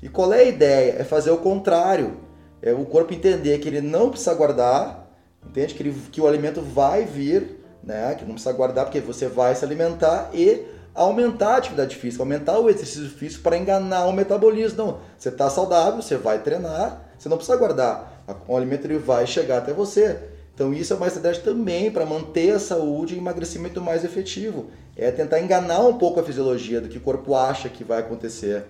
E 0.02 0.08
qual 0.08 0.32
é 0.32 0.40
a 0.40 0.44
ideia? 0.44 0.96
É 0.98 1.04
fazer 1.04 1.30
o 1.30 1.38
contrário. 1.38 2.18
É 2.62 2.72
o 2.72 2.84
corpo 2.84 3.14
entender 3.14 3.58
que 3.58 3.68
ele 3.68 3.80
não 3.80 4.10
precisa 4.10 4.34
guardar, 4.34 5.10
entende? 5.46 5.74
Que, 5.74 5.82
ele, 5.82 5.94
que 6.12 6.20
o 6.20 6.26
alimento 6.26 6.60
vai 6.60 7.04
vir, 7.04 7.58
né? 7.82 8.14
Que 8.14 8.24
não 8.24 8.34
precisa 8.34 8.52
guardar 8.52 8.84
porque 8.84 9.00
você 9.00 9.26
vai 9.26 9.54
se 9.54 9.64
alimentar 9.64 10.30
e 10.34 10.66
aumentar 10.94 11.54
a 11.54 11.56
atividade 11.56 11.96
física, 11.96 12.22
aumentar 12.22 12.58
o 12.58 12.68
exercício 12.68 13.08
físico 13.08 13.42
para 13.42 13.56
enganar 13.56 14.06
o 14.06 14.12
metabolismo. 14.12 14.76
Não, 14.76 14.98
você 15.16 15.28
está 15.28 15.48
saudável, 15.48 16.02
você 16.02 16.16
vai 16.16 16.40
treinar, 16.40 17.10
você 17.18 17.28
não 17.28 17.36
precisa 17.36 17.56
guardar. 17.56 18.24
O 18.46 18.56
alimento 18.56 18.84
ele 18.86 18.98
vai 18.98 19.26
chegar 19.26 19.58
até 19.58 19.72
você. 19.72 20.18
Então 20.54 20.74
isso 20.74 20.92
é 20.92 20.96
uma 20.96 21.06
estratégia 21.06 21.42
também 21.42 21.90
para 21.90 22.04
manter 22.04 22.50
a 22.50 22.58
saúde 22.58 23.14
e 23.14 23.18
emagrecimento 23.18 23.80
mais 23.80 24.04
efetivo. 24.04 24.66
É 24.96 25.10
tentar 25.10 25.40
enganar 25.40 25.80
um 25.80 25.96
pouco 25.96 26.20
a 26.20 26.22
fisiologia 26.22 26.80
do 26.80 26.88
que 26.88 26.98
o 26.98 27.00
corpo 27.00 27.34
acha 27.34 27.68
que 27.68 27.82
vai 27.82 28.00
acontecer. 28.00 28.66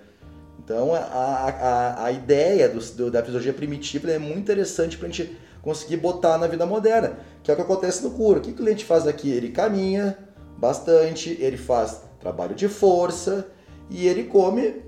Então 0.62 0.94
a, 0.94 0.98
a, 0.98 2.04
a 2.04 2.12
ideia 2.12 2.68
do, 2.68 2.78
do, 2.78 3.10
da 3.10 3.22
fisiologia 3.22 3.52
primitiva 3.52 4.10
é 4.10 4.18
muito 4.18 4.38
interessante 4.38 4.98
para 4.98 5.08
a 5.08 5.10
gente 5.10 5.36
conseguir 5.62 5.96
botar 5.96 6.38
na 6.38 6.46
vida 6.46 6.66
moderna, 6.66 7.18
que 7.42 7.50
é 7.50 7.54
o 7.54 7.56
que 7.56 7.62
acontece 7.62 8.02
no 8.02 8.10
cura. 8.10 8.38
O 8.38 8.42
que 8.42 8.50
o 8.50 8.54
cliente 8.54 8.84
faz 8.84 9.06
aqui? 9.06 9.30
Ele 9.30 9.50
caminha 9.50 10.18
bastante, 10.58 11.36
ele 11.40 11.56
faz 11.56 12.02
trabalho 12.20 12.54
de 12.54 12.68
força 12.68 13.46
e 13.88 14.06
ele 14.06 14.24
come 14.24 14.82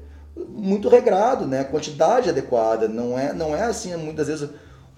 muito 0.48 0.88
regrado, 0.88 1.46
né? 1.46 1.60
A 1.60 1.64
quantidade 1.64 2.28
adequada. 2.28 2.86
Não 2.88 3.18
é, 3.18 3.32
não 3.32 3.56
é 3.56 3.62
assim, 3.62 3.94
muitas 3.96 4.28
vezes, 4.28 4.48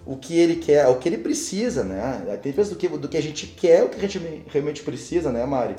o 0.04 0.16
que 0.16 0.38
ele 0.38 0.56
quer, 0.56 0.86
o 0.88 0.96
que 0.96 1.08
ele 1.08 1.18
precisa, 1.18 1.84
né? 1.84 2.38
Tem 2.42 2.52
vezes 2.52 2.72
do 2.72 2.76
que, 2.76 2.88
do 2.88 3.08
que 3.08 3.16
a 3.16 3.22
gente 3.22 3.46
quer, 3.46 3.84
o 3.84 3.88
que 3.88 3.96
a 3.96 4.08
gente 4.08 4.44
realmente 4.48 4.82
precisa, 4.82 5.30
né, 5.30 5.44
Mari? 5.46 5.76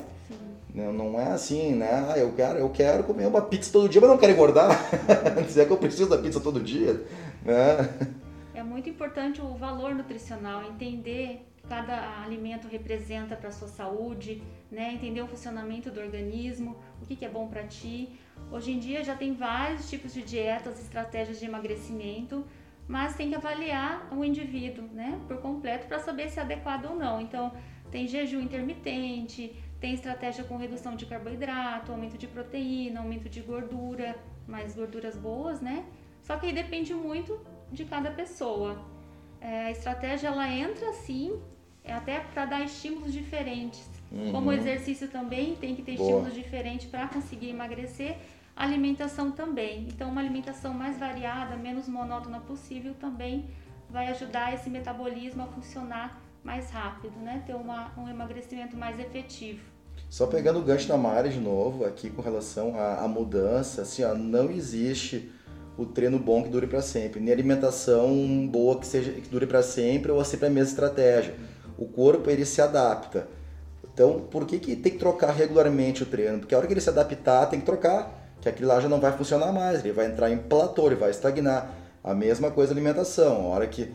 Não, 0.76 1.18
é 1.18 1.28
assim, 1.28 1.74
né? 1.74 2.06
Ah, 2.10 2.18
eu 2.18 2.34
quero, 2.34 2.58
eu 2.58 2.68
quero 2.68 3.02
comer 3.02 3.26
uma 3.26 3.40
pizza 3.40 3.72
todo 3.72 3.88
dia, 3.88 3.98
mas 3.98 4.10
não 4.10 4.18
quero 4.18 4.32
engordar. 4.32 4.70
Se 5.48 5.58
é 5.58 5.64
que 5.64 5.70
eu 5.70 5.78
preciso 5.78 6.10
da 6.10 6.18
pizza 6.18 6.38
todo 6.38 6.60
dia. 6.60 7.02
Né? 7.42 8.12
É 8.52 8.62
muito 8.62 8.86
importante 8.90 9.40
o 9.40 9.54
valor 9.54 9.94
nutricional, 9.94 10.62
entender 10.64 11.46
cada 11.66 12.22
alimento 12.22 12.68
representa 12.68 13.34
para 13.34 13.48
a 13.48 13.52
sua 13.52 13.68
saúde, 13.68 14.42
né? 14.70 14.92
entender 14.92 15.22
o 15.22 15.26
funcionamento 15.26 15.90
do 15.90 15.98
organismo, 15.98 16.76
o 17.02 17.06
que, 17.06 17.16
que 17.16 17.24
é 17.24 17.28
bom 17.28 17.48
para 17.48 17.64
ti. 17.64 18.10
Hoje 18.52 18.72
em 18.72 18.78
dia 18.78 19.02
já 19.02 19.16
tem 19.16 19.32
vários 19.32 19.88
tipos 19.88 20.12
de 20.12 20.22
dietas, 20.22 20.78
estratégias 20.78 21.40
de 21.40 21.46
emagrecimento, 21.46 22.44
mas 22.86 23.16
tem 23.16 23.30
que 23.30 23.34
avaliar 23.34 24.08
o 24.12 24.22
indivíduo 24.22 24.84
né, 24.92 25.18
por 25.26 25.38
completo 25.38 25.86
para 25.86 25.98
saber 25.98 26.28
se 26.28 26.38
é 26.38 26.42
adequado 26.42 26.90
ou 26.90 26.96
não. 26.96 27.20
Então, 27.20 27.50
tem 27.90 28.06
jejum 28.06 28.40
intermitente, 28.40 29.54
tem 29.80 29.94
estratégia 29.94 30.44
com 30.44 30.56
redução 30.56 30.96
de 30.96 31.06
carboidrato, 31.06 31.92
aumento 31.92 32.16
de 32.16 32.26
proteína, 32.26 33.00
aumento 33.00 33.28
de 33.28 33.40
gordura, 33.40 34.16
mais 34.46 34.74
gorduras 34.74 35.16
boas, 35.16 35.60
né? 35.60 35.84
Só 36.22 36.36
que 36.36 36.46
aí 36.46 36.52
depende 36.52 36.94
muito 36.94 37.38
de 37.70 37.84
cada 37.84 38.10
pessoa. 38.10 38.82
É, 39.40 39.66
a 39.66 39.70
estratégia 39.70 40.28
ela 40.28 40.48
entra 40.48 40.88
assim, 40.90 41.40
é 41.84 41.92
até 41.92 42.20
para 42.20 42.46
dar 42.46 42.62
estímulos 42.62 43.12
diferentes. 43.12 43.88
Uhum. 44.10 44.32
Como 44.32 44.50
o 44.50 44.52
exercício 44.52 45.08
também 45.08 45.56
tem 45.56 45.74
que 45.74 45.82
ter 45.82 45.96
Boa. 45.96 46.08
estímulos 46.08 46.34
diferentes 46.34 46.88
para 46.88 47.06
conseguir 47.08 47.50
emagrecer, 47.50 48.16
alimentação 48.56 49.30
também. 49.30 49.86
Então, 49.88 50.08
uma 50.08 50.20
alimentação 50.20 50.72
mais 50.72 50.98
variada, 50.98 51.56
menos 51.56 51.86
monótona 51.86 52.40
possível 52.40 52.94
também 52.94 53.44
vai 53.90 54.08
ajudar 54.08 54.54
esse 54.54 54.70
metabolismo 54.70 55.42
a 55.42 55.46
funcionar 55.46 56.20
mais 56.46 56.70
rápido, 56.70 57.18
né? 57.18 57.42
Ter 57.44 57.54
uma, 57.54 57.90
um 57.98 58.08
emagrecimento 58.08 58.76
mais 58.76 58.98
efetivo. 59.00 59.60
Só 60.08 60.28
pegando 60.28 60.60
o 60.60 60.62
gancho 60.62 60.86
da 60.86 60.96
Mari 60.96 61.30
de 61.30 61.40
novo, 61.40 61.84
aqui 61.84 62.08
com 62.08 62.22
relação 62.22 62.78
à, 62.78 63.02
à 63.02 63.08
mudança, 63.08 63.82
assim, 63.82 64.04
ó, 64.04 64.14
não 64.14 64.48
existe 64.50 65.32
o 65.76 65.84
treino 65.84 66.18
bom 66.18 66.44
que 66.44 66.48
dure 66.48 66.68
para 66.68 66.80
sempre, 66.80 67.20
nem 67.20 67.34
alimentação 67.34 68.46
boa 68.46 68.78
que 68.78 68.86
seja 68.86 69.10
que 69.12 69.28
dure 69.28 69.46
para 69.46 69.62
sempre 69.62 70.12
ou 70.12 70.24
sempre 70.24 70.46
a 70.46 70.50
mesma 70.50 70.70
estratégia. 70.70 71.34
O 71.76 71.86
corpo 71.86 72.30
ele 72.30 72.46
se 72.46 72.62
adapta. 72.62 73.26
Então, 73.92 74.20
por 74.30 74.46
que, 74.46 74.58
que 74.58 74.76
tem 74.76 74.92
que 74.92 74.98
trocar 74.98 75.32
regularmente 75.32 76.04
o 76.04 76.06
treino? 76.06 76.38
Porque 76.38 76.54
a 76.54 76.58
hora 76.58 76.66
que 76.66 76.72
ele 76.72 76.80
se 76.80 76.88
adaptar, 76.88 77.46
tem 77.46 77.58
que 77.58 77.66
trocar 77.66 78.36
que 78.40 78.48
aquilo 78.48 78.68
lá 78.68 78.78
já 78.78 78.88
não 78.88 79.00
vai 79.00 79.12
funcionar 79.12 79.52
mais, 79.52 79.80
ele 79.80 79.92
vai 79.92 80.06
entrar 80.06 80.30
em 80.30 80.38
platô, 80.38 80.86
ele 80.86 80.94
vai 80.94 81.10
estagnar. 81.10 81.74
A 82.04 82.14
mesma 82.14 82.52
coisa 82.52 82.72
a 82.72 82.74
alimentação, 82.74 83.46
a 83.46 83.54
hora 83.54 83.66
que 83.66 83.92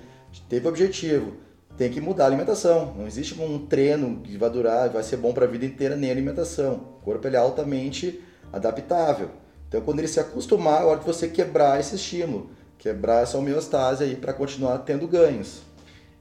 teve 0.49 0.67
objetivo, 0.67 1.37
tem 1.77 1.91
que 1.91 2.01
mudar 2.01 2.25
a 2.25 2.27
alimentação. 2.27 2.93
Não 2.95 3.07
existe 3.07 3.39
um 3.39 3.65
treino 3.65 4.21
que 4.21 4.37
vai 4.37 4.49
durar, 4.49 4.89
vai 4.89 5.03
ser 5.03 5.17
bom 5.17 5.33
para 5.33 5.45
a 5.45 5.47
vida 5.47 5.65
inteira 5.65 5.95
nem 5.95 6.09
a 6.09 6.13
alimentação. 6.13 6.75
O 6.99 7.03
corpo 7.03 7.27
ele 7.27 7.35
é 7.35 7.39
altamente 7.39 8.21
adaptável. 8.51 9.29
Então, 9.67 9.81
quando 9.81 9.99
ele 9.99 10.07
se 10.07 10.19
acostumar, 10.19 10.81
é 10.81 10.85
hora 10.85 10.99
de 10.99 11.05
você 11.05 11.27
quebrar 11.27 11.79
esse 11.79 11.95
estímulo, 11.95 12.51
quebrar 12.77 13.23
essa 13.23 13.37
homeostase 13.37 14.03
aí 14.03 14.15
para 14.15 14.33
continuar 14.33 14.79
tendo 14.79 15.07
ganhos. 15.07 15.61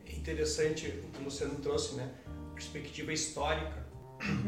É 0.09 0.13
interessante 0.13 0.87
o 0.87 1.11
que 1.11 1.21
o 1.21 1.25
Luciano 1.25 1.57
trouxe, 1.57 1.97
né? 1.97 2.09
Perspectiva 2.55 3.13
histórica 3.13 3.81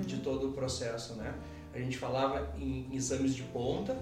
de 0.06 0.18
todo 0.18 0.50
o 0.50 0.52
processo, 0.52 1.14
né? 1.14 1.34
a 1.74 1.78
gente 1.78 1.98
falava 1.98 2.52
em 2.58 2.88
exames 2.92 3.34
de 3.34 3.42
ponta 3.42 3.96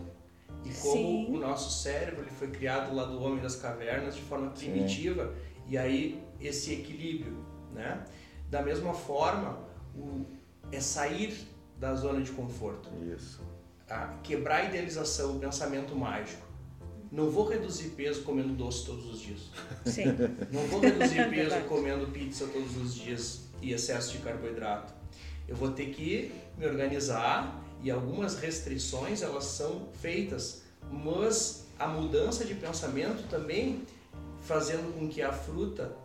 e 0.65 0.71
como 0.75 0.93
Sim. 0.93 1.27
o 1.31 1.39
nosso 1.39 1.83
cérebro 1.83 2.23
ele 2.23 2.31
foi 2.31 2.49
criado 2.49 2.95
lá 2.95 3.05
do 3.05 3.21
homem 3.23 3.41
das 3.41 3.57
cavernas 3.57 4.17
de 4.17 4.23
forma 4.23 4.51
primitiva 4.51 5.27
Sim. 5.27 5.63
e 5.69 5.79
aí 5.79 6.23
esse 6.41 6.73
equilíbrio, 6.73 7.37
né? 7.73 8.05
Da 8.49 8.63
mesma 8.63 8.93
forma, 8.93 9.59
o, 9.95 10.25
é 10.73 10.81
sair 10.81 11.47
da 11.79 11.95
zona 11.95 12.21
de 12.21 12.31
conforto. 12.33 12.89
Isso. 13.17 13.41
A 13.89 14.19
quebrar 14.23 14.57
a 14.57 14.65
idealização, 14.65 15.37
o 15.37 15.41
pensamento 15.41 15.95
mágico. 15.95 16.47
Não 17.11 17.29
vou 17.29 17.49
reduzir 17.49 17.91
peso 17.91 18.23
comendo 18.23 18.53
doce 18.55 18.87
todos 18.87 19.07
os 19.13 19.21
dias. 19.21 19.51
Sim. 19.85 20.05
Não 20.53 20.63
vou 20.69 20.79
reduzir 20.79 21.29
peso 21.29 21.61
comendo 21.69 22.07
pizza 22.07 22.47
todos 22.47 22.77
os 22.77 22.95
dias 22.95 23.49
e 23.61 23.73
excesso 23.73 24.13
de 24.13 24.19
carboidrato. 24.19 24.95
Eu 25.49 25.57
vou 25.57 25.73
ter 25.73 25.87
que 25.87 26.33
me 26.57 26.67
organizar 26.67 27.61
e 27.83 27.91
algumas 27.91 28.39
restrições 28.39 29.23
elas 29.23 29.45
são 29.45 29.89
feitas, 30.01 30.63
mas 30.89 31.67
a 31.79 31.89
mudança 31.89 32.45
de 32.45 32.55
pensamento 32.55 33.29
também 33.29 33.83
fazendo 34.43 34.95
com 34.97 35.09
que 35.09 35.23
a 35.23 35.33
fruta, 35.33 35.97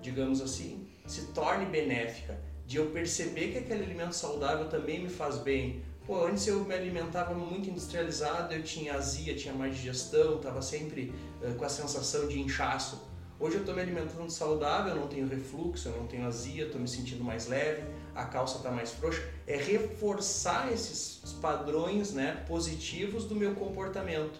digamos 0.00 0.40
assim, 0.40 0.86
se 1.06 1.26
torne 1.26 1.66
benéfica, 1.66 2.38
de 2.66 2.76
eu 2.76 2.86
perceber 2.90 3.52
que 3.52 3.58
aquele 3.58 3.82
alimento 3.82 4.14
saudável 4.14 4.68
também 4.68 5.02
me 5.02 5.08
faz 5.08 5.38
bem. 5.38 5.82
Pô, 6.06 6.24
antes 6.24 6.46
eu 6.46 6.64
me 6.64 6.74
alimentava 6.74 7.34
muito 7.34 7.68
industrializado, 7.68 8.54
eu 8.54 8.62
tinha 8.62 8.94
azia, 8.94 9.34
tinha 9.34 9.52
mais 9.52 9.74
digestão, 9.74 10.36
estava 10.36 10.62
sempre 10.62 11.12
uh, 11.42 11.52
com 11.54 11.64
a 11.64 11.68
sensação 11.68 12.28
de 12.28 12.40
inchaço. 12.40 13.10
Hoje 13.40 13.56
eu 13.56 13.60
estou 13.60 13.74
me 13.74 13.80
alimentando 13.80 14.30
saudável, 14.30 14.94
eu 14.94 15.00
não 15.00 15.08
tenho 15.08 15.26
refluxo, 15.26 15.88
eu 15.88 15.96
não 15.96 16.06
tenho 16.06 16.26
azia, 16.26 16.66
estou 16.66 16.80
me 16.80 16.86
sentindo 16.86 17.24
mais 17.24 17.48
leve, 17.48 17.82
a 18.14 18.24
calça 18.24 18.58
está 18.58 18.70
mais 18.70 18.92
frouxa. 18.92 19.26
É 19.46 19.56
reforçar 19.56 20.70
esses 20.70 21.22
padrões 21.40 22.12
né, 22.12 22.44
positivos 22.46 23.24
do 23.24 23.34
meu 23.34 23.54
comportamento. 23.54 24.38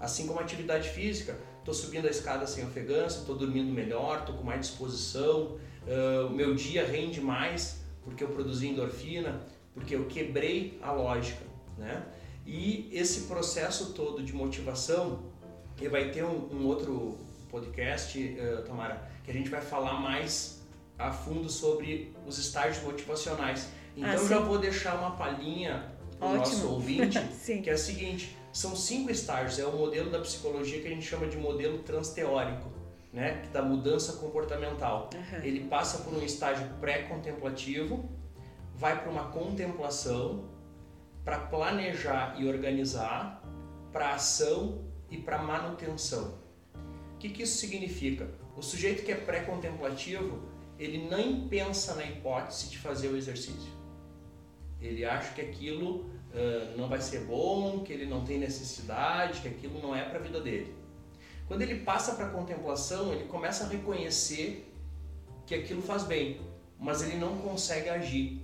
Assim 0.00 0.26
como 0.26 0.40
a 0.40 0.42
atividade 0.42 0.88
física, 0.88 1.38
estou 1.60 1.72
subindo 1.74 2.06
a 2.06 2.10
escada 2.10 2.46
sem 2.46 2.64
ofegância, 2.64 3.20
estou 3.20 3.36
dormindo 3.36 3.72
melhor, 3.72 4.20
estou 4.20 4.34
com 4.34 4.42
mais 4.42 4.60
disposição, 4.60 5.58
uh, 5.86 6.26
o 6.26 6.30
meu 6.30 6.54
dia 6.54 6.84
rende 6.84 7.20
mais 7.20 7.80
porque 8.02 8.24
eu 8.24 8.28
produzi 8.28 8.68
endorfina, 8.68 9.40
porque 9.72 9.94
eu 9.94 10.06
quebrei 10.06 10.78
a 10.82 10.90
lógica. 10.92 11.44
Né? 11.78 12.04
E 12.46 12.88
esse 12.92 13.22
processo 13.22 13.92
todo 13.92 14.22
de 14.22 14.32
motivação, 14.32 15.22
e 15.80 15.88
vai 15.88 16.10
ter 16.10 16.24
um, 16.24 16.48
um 16.52 16.66
outro 16.66 17.18
podcast, 17.50 18.18
uh, 18.18 18.62
Tamara, 18.62 19.08
que 19.24 19.30
a 19.30 19.34
gente 19.34 19.48
vai 19.48 19.60
falar 19.60 20.00
mais 20.00 20.60
a 20.98 21.12
fundo 21.12 21.48
sobre 21.48 22.12
os 22.26 22.38
estágios 22.38 22.82
motivacionais. 22.84 23.68
Então 23.96 24.10
ah, 24.10 24.28
já 24.28 24.38
vou 24.38 24.58
deixar 24.58 24.96
uma 24.96 25.12
palhinha 25.12 25.90
para 26.18 26.28
o 26.28 26.36
nosso 26.36 26.68
ouvinte, 26.68 27.18
que 27.62 27.70
é 27.70 27.72
a 27.72 27.78
seguinte, 27.78 28.36
são 28.52 28.74
cinco 28.74 29.10
estágios, 29.10 29.58
é 29.58 29.66
o 29.66 29.76
modelo 29.76 30.10
da 30.10 30.18
psicologia 30.18 30.80
que 30.80 30.88
a 30.88 30.90
gente 30.90 31.06
chama 31.06 31.26
de 31.26 31.36
modelo 31.36 31.78
transteórico, 31.78 32.70
né, 33.12 33.48
da 33.52 33.62
mudança 33.62 34.14
comportamental. 34.14 35.10
Uhum. 35.14 35.42
Ele 35.42 35.68
passa 35.68 35.98
por 35.98 36.14
um 36.14 36.22
estágio 36.22 36.66
pré-contemplativo, 36.80 38.08
vai 38.74 39.00
para 39.00 39.10
uma 39.10 39.30
contemplação, 39.30 40.48
para 41.24 41.38
planejar 41.38 42.36
e 42.40 42.48
organizar, 42.48 43.42
para 43.92 44.14
ação 44.14 44.84
e 45.10 45.16
para 45.16 45.38
manutenção. 45.38 46.38
O 47.14 47.18
que, 47.18 47.28
que 47.28 47.42
isso 47.42 47.58
significa? 47.58 48.28
O 48.56 48.62
sujeito 48.62 49.04
que 49.04 49.12
é 49.12 49.16
pré-contemplativo, 49.16 50.42
ele 50.78 51.08
nem 51.08 51.46
pensa 51.48 51.94
na 51.94 52.04
hipótese 52.04 52.70
de 52.70 52.78
fazer 52.78 53.08
o 53.08 53.16
exercício. 53.16 53.70
Ele 54.80 55.04
acha 55.04 55.34
que 55.34 55.40
aquilo 55.42 56.10
uh, 56.34 56.76
não 56.76 56.88
vai 56.88 57.00
ser 57.00 57.20
bom, 57.20 57.80
que 57.80 57.92
ele 57.92 58.06
não 58.06 58.24
tem 58.24 58.38
necessidade, 58.38 59.40
que 59.40 59.48
aquilo 59.48 59.80
não 59.80 59.94
é 59.94 60.04
para 60.04 60.18
a 60.18 60.22
vida 60.22 60.40
dele. 60.40 60.74
Quando 61.46 61.62
ele 61.62 61.80
passa 61.80 62.14
para 62.14 62.26
a 62.26 62.30
contemplação, 62.30 63.12
ele 63.12 63.24
começa 63.24 63.64
a 63.64 63.68
reconhecer 63.68 64.72
que 65.46 65.54
aquilo 65.54 65.82
faz 65.82 66.04
bem, 66.04 66.40
mas 66.78 67.02
ele 67.02 67.16
não 67.16 67.36
consegue 67.38 67.88
agir. 67.88 68.40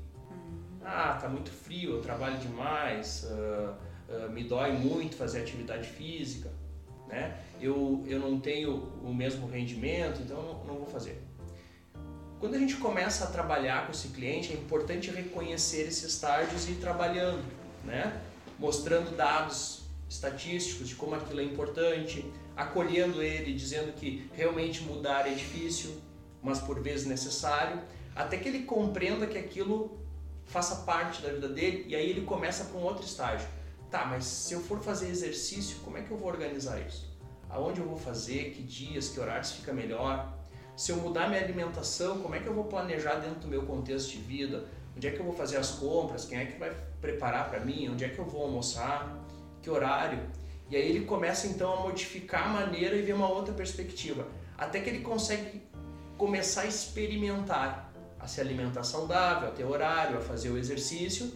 Ah, 0.85 1.18
tá 1.20 1.29
muito 1.29 1.51
frio, 1.51 1.92
eu 1.92 2.03
trabalho 2.03 2.38
demais, 2.38 3.25
uh, 3.25 3.75
uh, 4.12 4.31
me 4.31 4.44
dói 4.44 4.72
muito 4.72 5.16
fazer 5.16 5.40
atividade 5.40 5.88
física, 5.88 6.51
né? 7.09 7.40
Eu, 7.61 8.05
eu 8.07 8.18
não 8.18 8.38
tenho 8.40 8.92
o 9.03 9.14
mesmo 9.14 9.49
rendimento, 9.49 10.20
então 10.22 10.42
não, 10.42 10.64
não 10.64 10.75
vou 10.77 10.87
fazer. 10.87 11.22
Quando 12.38 12.55
a 12.55 12.59
gente 12.59 12.77
começa 12.77 13.25
a 13.25 13.29
trabalhar 13.29 13.87
com 13.87 13.92
esse 13.92 14.09
cliente, 14.09 14.53
é 14.53 14.57
importante 14.57 15.11
reconhecer 15.11 15.83
esses 15.83 16.05
estágios 16.05 16.68
e 16.68 16.72
ir 16.72 16.77
trabalhando, 16.77 17.42
né? 17.87 18.20
mostrando 18.59 19.16
dados 19.16 19.83
estatísticos 20.09 20.88
de 20.88 20.94
como 20.94 21.14
aquilo 21.14 21.40
é 21.40 21.44
importante, 21.44 22.25
acolhendo 22.57 23.22
ele, 23.22 23.53
dizendo 23.53 23.92
que 23.92 24.31
realmente 24.33 24.83
mudar 24.83 25.27
é 25.27 25.35
difícil, 25.35 26.01
mas 26.42 26.59
por 26.59 26.81
vezes 26.81 27.07
necessário, 27.07 27.81
até 28.14 28.37
que 28.38 28.49
ele 28.49 28.62
compreenda 28.62 29.27
que 29.27 29.37
aquilo 29.37 29.99
faça 30.46 30.77
parte 30.85 31.20
da 31.22 31.31
vida 31.31 31.49
dele 31.49 31.85
e 31.88 31.96
aí 31.96 32.09
ele 32.09 32.22
começa 32.22 32.64
para 32.64 32.79
um 32.79 32.85
outro 32.85 33.05
estágio. 33.05 33.46
Tá, 33.90 34.05
mas 34.05 34.25
se 34.25 34.55
eu 34.55 34.61
for 34.61 34.81
fazer 34.81 35.09
exercício, 35.09 35.79
como 35.85 35.96
é 35.99 36.03
que 36.03 36.11
eu 36.11 36.16
vou 36.16 36.29
organizar 36.29 36.81
isso? 36.81 37.14
Aonde 37.49 37.81
eu 37.81 37.87
vou 37.87 37.96
fazer? 37.96 38.51
Que 38.51 38.62
dias, 38.62 39.09
que 39.09 39.20
horários 39.20 39.53
fica 39.53 39.72
melhor? 39.72 40.35
Se 40.77 40.92
eu 40.92 40.96
mudar 40.96 41.29
minha 41.29 41.42
alimentação, 41.42 42.18
como 42.18 42.35
é 42.35 42.40
que 42.40 42.46
eu 42.46 42.55
vou 42.55 42.64
planejar 42.64 43.16
dentro 43.16 43.40
do 43.40 43.49
meu 43.49 43.62
contexto 43.62 44.11
de 44.11 44.18
vida? 44.18 44.66
Onde 44.96 45.07
é 45.07 45.11
que 45.11 45.18
eu 45.18 45.25
vou 45.25 45.35
fazer 45.35 45.57
as 45.57 45.70
compras? 45.70 46.25
Quem 46.25 46.38
é 46.38 46.46
que 46.46 46.59
vai 46.59 46.75
preparar 47.06 47.48
para 47.48 47.60
mim? 47.60 47.88
Onde 47.88 48.04
é 48.04 48.08
que 48.08 48.18
eu 48.18 48.24
vou 48.24 48.42
almoçar? 48.42 49.16
Que 49.62 49.70
horário? 49.70 50.18
E 50.68 50.76
aí 50.76 50.88
ele 50.88 51.04
começa 51.04 51.46
então 51.46 51.72
a 51.72 51.80
modificar 51.80 52.46
a 52.46 52.48
maneira 52.48 52.96
e 52.96 53.02
ver 53.02 53.14
uma 53.14 53.28
outra 53.28 53.54
perspectiva, 53.54 54.26
até 54.58 54.80
que 54.80 54.90
ele 54.90 55.00
consegue 55.00 55.62
começar 56.18 56.62
a 56.62 56.66
experimentar, 56.66 57.92
a 58.18 58.26
se 58.26 58.40
alimentar 58.40 58.82
saudável, 58.82 59.48
a 59.48 59.52
ter 59.52 59.64
horário, 59.64 60.18
a 60.18 60.20
fazer 60.20 60.50
o 60.50 60.58
exercício, 60.58 61.32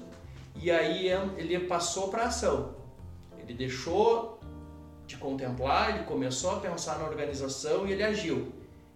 e 0.57 0.71
aí 0.71 1.09
ele 1.37 1.61
passou 1.61 2.09
para 2.09 2.25
ação. 2.25 2.75
Ele 3.39 3.55
deixou 3.55 4.41
de 5.07 5.17
contemplar, 5.17 5.91
ele 5.91 6.05
começou 6.05 6.57
a 6.57 6.61
pensar 6.61 6.99
na 6.99 7.05
organização 7.05 7.87
e 7.87 7.93
ele 7.93 8.03
agiu. 8.03 8.53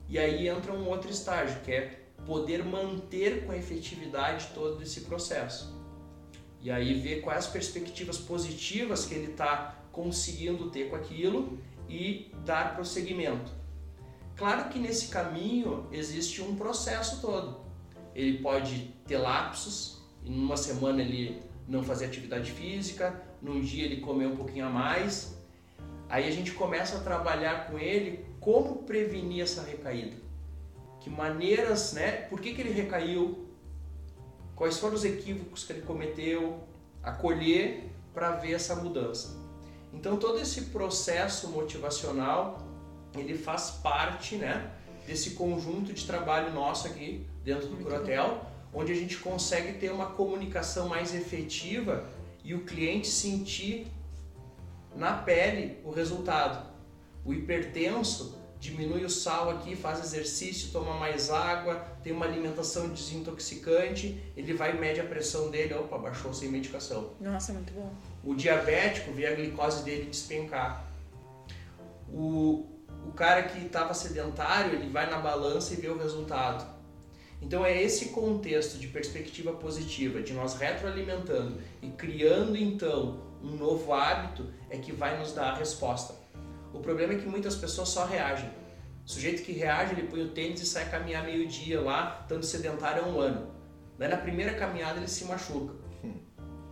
E 0.09 0.19
aí 0.19 0.49
entra 0.49 0.73
um 0.73 0.89
outro 0.89 1.11
estágio, 1.11 1.61
que 1.61 1.73
é 1.73 2.01
poder 2.27 2.65
manter 2.65 3.47
com 3.47 3.53
efetividade 3.53 4.49
todo 4.55 4.83
esse 4.83 5.03
processo. 5.03 5.74
E 6.65 6.71
aí 6.71 6.95
ver 6.95 7.21
quais 7.21 7.45
as 7.45 7.47
perspectivas 7.47 8.17
positivas 8.17 9.05
que 9.05 9.15
ele 9.15 9.33
está 9.33 9.77
conseguindo 9.93 10.71
ter 10.71 10.89
com 10.89 10.97
aquilo 10.97 11.59
e 11.87 12.33
dar 12.43 12.75
prosseguimento. 12.75 13.53
Claro 14.35 14.71
que 14.71 14.79
nesse 14.79 15.09
caminho 15.09 15.87
existe 15.93 16.41
um 16.41 16.57
processo 16.57 17.21
todo. 17.21 17.61
Ele 18.15 18.39
pode 18.39 18.95
ter 19.07 19.19
lapsos, 19.19 20.03
em 20.25 20.35
uma 20.35 20.57
semana 20.57 21.03
ele 21.03 21.43
não 21.69 21.83
fazer 21.83 22.07
atividade 22.07 22.51
física, 22.51 23.23
num 23.43 23.61
dia 23.61 23.85
ele 23.85 24.01
comer 24.01 24.27
um 24.27 24.37
pouquinho 24.37 24.67
a 24.67 24.71
mais. 24.71 25.37
Aí 26.09 26.27
a 26.27 26.31
gente 26.31 26.53
começa 26.53 26.97
a 26.97 27.01
trabalhar 27.01 27.67
com 27.67 27.79
ele 27.79 28.25
como 28.41 28.85
prevenir 28.85 29.43
essa 29.43 29.63
recaída. 29.63 30.17
Que 30.99 31.11
maneiras, 31.11 31.93
né? 31.93 32.13
Por 32.31 32.41
que, 32.41 32.55
que 32.55 32.63
ele 32.63 32.73
recaiu? 32.73 33.47
Quais 34.57 34.79
foram 34.79 34.95
os 34.95 35.05
equívocos 35.05 35.65
que 35.65 35.73
ele 35.73 35.83
cometeu? 35.83 36.61
Acolher 37.03 37.91
para 38.13 38.33
ver 38.33 38.53
essa 38.53 38.77
mudança. 38.77 39.37
Então 39.93 40.17
todo 40.17 40.39
esse 40.39 40.67
processo 40.67 41.49
motivacional 41.49 42.59
ele 43.17 43.37
faz 43.37 43.71
parte, 43.71 44.37
né, 44.37 44.73
desse 45.07 45.31
conjunto 45.31 45.93
de 45.93 46.05
trabalho 46.07 46.53
nosso 46.53 46.87
aqui 46.87 47.27
dentro 47.45 47.69
do 47.69 47.77
Curatel, 47.77 48.41
onde 48.73 48.93
a 48.93 48.95
gente 48.95 49.19
consegue 49.19 49.79
ter 49.79 49.93
uma 49.93 50.07
comunicação 50.07 50.89
mais 50.89 51.15
efetiva 51.15 52.09
e 52.43 52.55
o 52.55 52.65
cliente 52.65 53.07
sentir 53.07 53.87
na 54.97 55.13
pele 55.13 55.79
o 55.85 55.91
resultado. 55.91 56.67
O 57.25 57.33
hipertenso 57.33 58.37
diminui 58.65 59.05
o 59.05 59.11
sal 59.11 59.51
aqui, 59.51 59.77
faz 59.77 60.01
exercício, 60.01 60.71
toma 60.73 60.95
mais 60.95 61.31
água, 61.31 61.87
tem 62.03 62.15
uma 62.15 62.25
alimentação 62.25 62.89
desintoxicante, 62.89 64.19
ele 64.35 64.55
vai 64.55 64.75
e 64.75 64.79
mede 64.79 65.01
a 65.01 65.05
pressão 65.05 65.51
dele, 65.51 65.75
opa, 65.75 65.99
baixou 65.99 66.33
sem 66.33 66.49
medicação. 66.49 67.11
Nossa, 67.21 67.53
muito 67.53 67.75
bom. 67.75 67.93
O 68.25 68.35
diabético 68.35 69.13
vê 69.13 69.27
a 69.27 69.35
glicose 69.35 69.85
dele 69.85 70.07
despencar. 70.07 70.83
O, 72.09 72.67
o 73.07 73.13
cara 73.13 73.43
que 73.43 73.67
estava 73.67 73.93
sedentário, 73.93 74.73
ele 74.73 74.89
vai 74.89 75.11
na 75.11 75.19
balança 75.19 75.75
e 75.75 75.77
vê 75.77 75.89
o 75.89 75.99
resultado. 75.99 76.65
Então 77.43 77.67
é 77.67 77.83
esse 77.83 78.07
contexto 78.07 78.79
de 78.79 78.87
perspectiva 78.87 79.53
positiva, 79.53 80.23
de 80.23 80.33
nós 80.33 80.55
retroalimentando 80.55 81.61
e 81.83 81.91
criando 81.91 82.57
então 82.57 83.21
um 83.43 83.57
novo 83.57 83.93
hábito, 83.93 84.47
é 84.71 84.79
que 84.79 84.91
vai 84.91 85.19
nos 85.19 85.33
dar 85.33 85.51
a 85.51 85.57
resposta. 85.57 86.24
O 86.75 86.81
problema 86.81 87.15
é 87.15 87.17
que 87.17 87.27
muitas 87.27 87.55
pessoas 87.55 87.89
só 87.89 88.05
reagem. 88.05 88.51
O 89.07 89.09
sujeito 89.09 89.43
que 89.43 89.53
reage, 89.53 89.93
ele 89.93 90.09
põe 90.09 90.23
o 90.23 90.31
tênis 90.31 90.61
e 90.61 90.67
sai 90.67 90.91
caminhar 90.91 91.25
meio-dia 91.25 91.81
lá, 91.81 92.21
estando 92.23 92.43
sedentário 92.43 93.05
há 93.05 93.07
um 93.07 93.21
ano. 93.21 93.55
Daí 93.99 94.09
na 94.09 94.17
primeira 94.17 94.55
caminhada 94.55 94.99
ele 94.99 95.09
se 95.09 95.25
machuca. 95.25 95.75
Hum. 96.03 96.15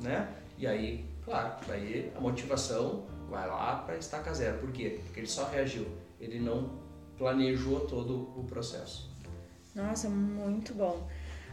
Né? 0.01 0.29
E 0.59 0.67
aí, 0.67 1.07
claro, 1.25 1.55
daí 1.67 2.13
a 2.17 2.21
motivação 2.21 3.07
vai 3.31 3.47
lá 3.49 3.77
para 3.77 3.97
estaca 3.97 4.33
zero. 4.35 4.59
Por 4.59 4.73
quê? 4.73 5.01
Porque 5.05 5.21
ele 5.21 5.27
só 5.27 5.49
reagiu. 5.49 5.87
Ele 6.21 6.41
não 6.41 6.83
planejou 7.17 7.81
todo 7.81 8.33
o 8.37 8.45
processo. 8.45 9.11
Nossa, 9.75 10.09
muito 10.09 10.75
bom. 10.75 11.09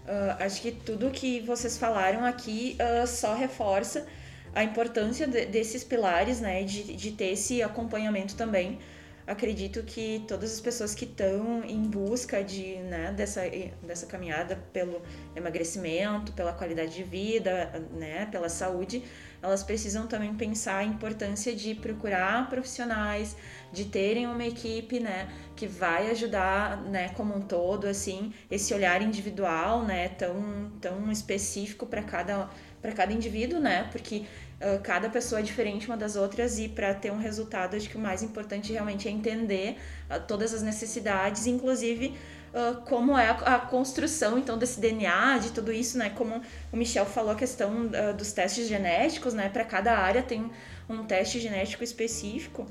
Uh, 0.06 0.44
acho 0.44 0.62
que 0.62 0.72
tudo 0.72 1.12
que 1.12 1.42
vocês 1.42 1.78
falaram 1.78 2.26
aqui 2.26 2.78
uh, 2.80 3.06
só 3.06 3.36
reforça 3.36 4.08
a 4.54 4.64
importância 4.64 5.28
de, 5.28 5.46
desses 5.46 5.84
pilares, 5.84 6.40
né, 6.42 6.64
de, 6.64 6.96
de 6.96 7.12
ter 7.12 7.32
esse 7.34 7.62
acompanhamento 7.62 8.36
também. 8.36 8.80
acredito 9.28 9.84
que 9.84 10.24
todas 10.28 10.52
as 10.52 10.60
pessoas 10.60 10.96
que 10.96 11.06
estão 11.06 11.64
em 11.64 11.84
busca 11.84 12.44
de, 12.44 12.78
né, 12.78 13.14
dessa, 13.16 13.42
dessa 13.84 14.08
caminhada 14.08 14.56
pelo 14.74 15.02
emagrecimento, 15.36 16.34
pela 16.34 16.52
qualidade 16.52 16.96
de 16.96 17.04
vida, 17.04 17.86
né, 17.92 18.26
pela 18.32 18.50
saúde, 18.50 19.04
elas 19.42 19.64
precisam 19.64 20.08
também 20.08 20.34
pensar 20.34 20.78
a 20.78 20.84
importância 20.84 21.56
de 21.56 21.76
procurar 21.76 22.50
profissionais, 22.50 23.36
de 23.72 23.86
terem 23.86 24.26
uma 24.26 24.44
equipe, 24.44 25.00
né, 25.00 25.30
que 25.56 25.68
vai 25.68 26.10
ajudar, 26.10 26.82
né, 26.82 27.10
como 27.10 27.36
um 27.36 27.42
todo, 27.42 27.86
assim, 27.86 28.34
esse 28.50 28.74
olhar 28.74 29.00
individual, 29.02 29.86
né, 29.86 30.10
tão, 30.10 30.72
tão 30.82 31.12
específico 31.12 31.86
para 31.86 32.02
cada 32.02 32.50
para 32.82 32.92
cada 32.92 33.12
indivíduo, 33.12 33.60
né, 33.60 33.88
porque 33.92 34.26
uh, 34.62 34.80
cada 34.82 35.10
pessoa 35.10 35.40
é 35.40 35.44
diferente 35.44 35.88
uma 35.88 35.98
das 35.98 36.16
outras 36.16 36.60
e 36.60 36.68
para 36.68 36.94
ter 36.94 37.12
um 37.12 37.18
resultado, 37.18 37.76
acho 37.76 37.90
que 37.90 37.98
o 37.98 38.00
mais 38.00 38.24
importante 38.24 38.72
realmente 38.72 39.08
é 39.08 39.12
entender 39.12 39.78
uh, 40.10 40.20
todas 40.28 40.54
as 40.54 40.62
necessidades, 40.62 41.48
inclusive 41.48 42.14
Uh, 42.50 42.82
como 42.82 43.16
é 43.16 43.30
a, 43.30 43.34
a, 43.58 43.60
construção 43.60 44.36
então 44.40 44.58
desse 44.58 44.80
DNA, 44.80 45.38
de 45.38 45.52
tudo 45.52 45.72
isso, 45.72 46.00
né? 46.00 46.10
Como 46.10 46.42
o 46.74 46.76
Michel 46.78 47.06
falou 47.06 47.30
a 47.30 47.36
questão 47.36 47.86
dos 48.18 48.32
testes 48.32 48.68
genéticos, 48.68 49.36
né? 49.36 49.50
Para 49.50 49.64
cada 49.64 49.96
área 49.96 50.24
tem 50.24 50.50
um 50.90 51.04
teste 51.04 51.40
genético 51.40 51.84
específico. 51.84 52.66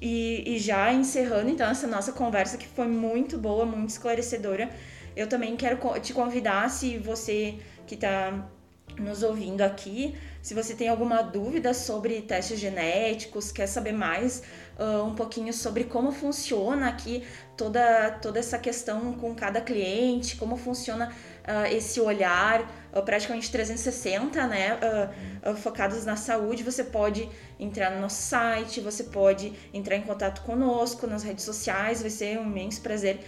E, 0.00 0.56
e, 0.56 0.58
já 0.58 0.92
encerrando 0.92 1.48
então 1.48 1.70
essa 1.70 1.86
nossa 1.86 2.10
conversa 2.10 2.58
que 2.58 2.66
foi 2.66 2.88
muito 2.88 3.38
boa, 3.38 3.64
muito 3.64 3.90
esclarecedora, 3.90 4.68
eu 5.14 5.28
também 5.28 5.54
quero 5.56 5.78
te 6.00 6.12
convidar, 6.12 6.68
se 6.68 6.98
você 6.98 7.54
que 7.86 7.94
está 7.94 8.44
nos 8.98 9.22
ouvindo 9.22 9.62
aqui, 9.62 10.14
se 10.42 10.54
você 10.54 10.74
tem 10.74 10.88
alguma 10.88 11.22
dúvida 11.22 11.72
sobre 11.72 12.20
testes 12.22 12.58
genéticos, 12.58 13.52
quer 13.52 13.66
saber 13.66 13.92
mais 13.92 14.42
uh, 14.78 15.04
um 15.04 15.14
pouquinho 15.14 15.52
sobre 15.52 15.84
como 15.84 16.10
funciona 16.10 16.88
aqui 16.88 17.22
toda, 17.56 18.10
toda 18.20 18.38
essa 18.38 18.58
questão 18.58 19.14
com 19.14 19.34
cada 19.34 19.60
cliente, 19.60 20.36
como 20.36 20.56
funciona 20.56 21.14
uh, 21.42 21.66
esse 21.72 22.00
olhar 22.00 22.60
uh, 22.92 23.02
praticamente 23.02 23.50
360, 23.50 24.46
né, 24.46 24.78
uh, 25.44 25.56
focados 25.56 26.04
na 26.04 26.16
saúde, 26.16 26.62
você 26.62 26.84
pode 26.84 27.28
entrar 27.58 27.90
no 27.90 28.00
nosso 28.00 28.22
site, 28.22 28.80
você 28.80 29.04
pode 29.04 29.52
entrar 29.72 29.96
em 29.96 30.02
contato 30.02 30.42
conosco 30.42 31.06
nas 31.06 31.22
redes 31.22 31.44
sociais, 31.44 32.00
vai 32.00 32.10
ser 32.10 32.38
um 32.38 32.44
imenso 32.44 32.80
prazer. 32.80 33.20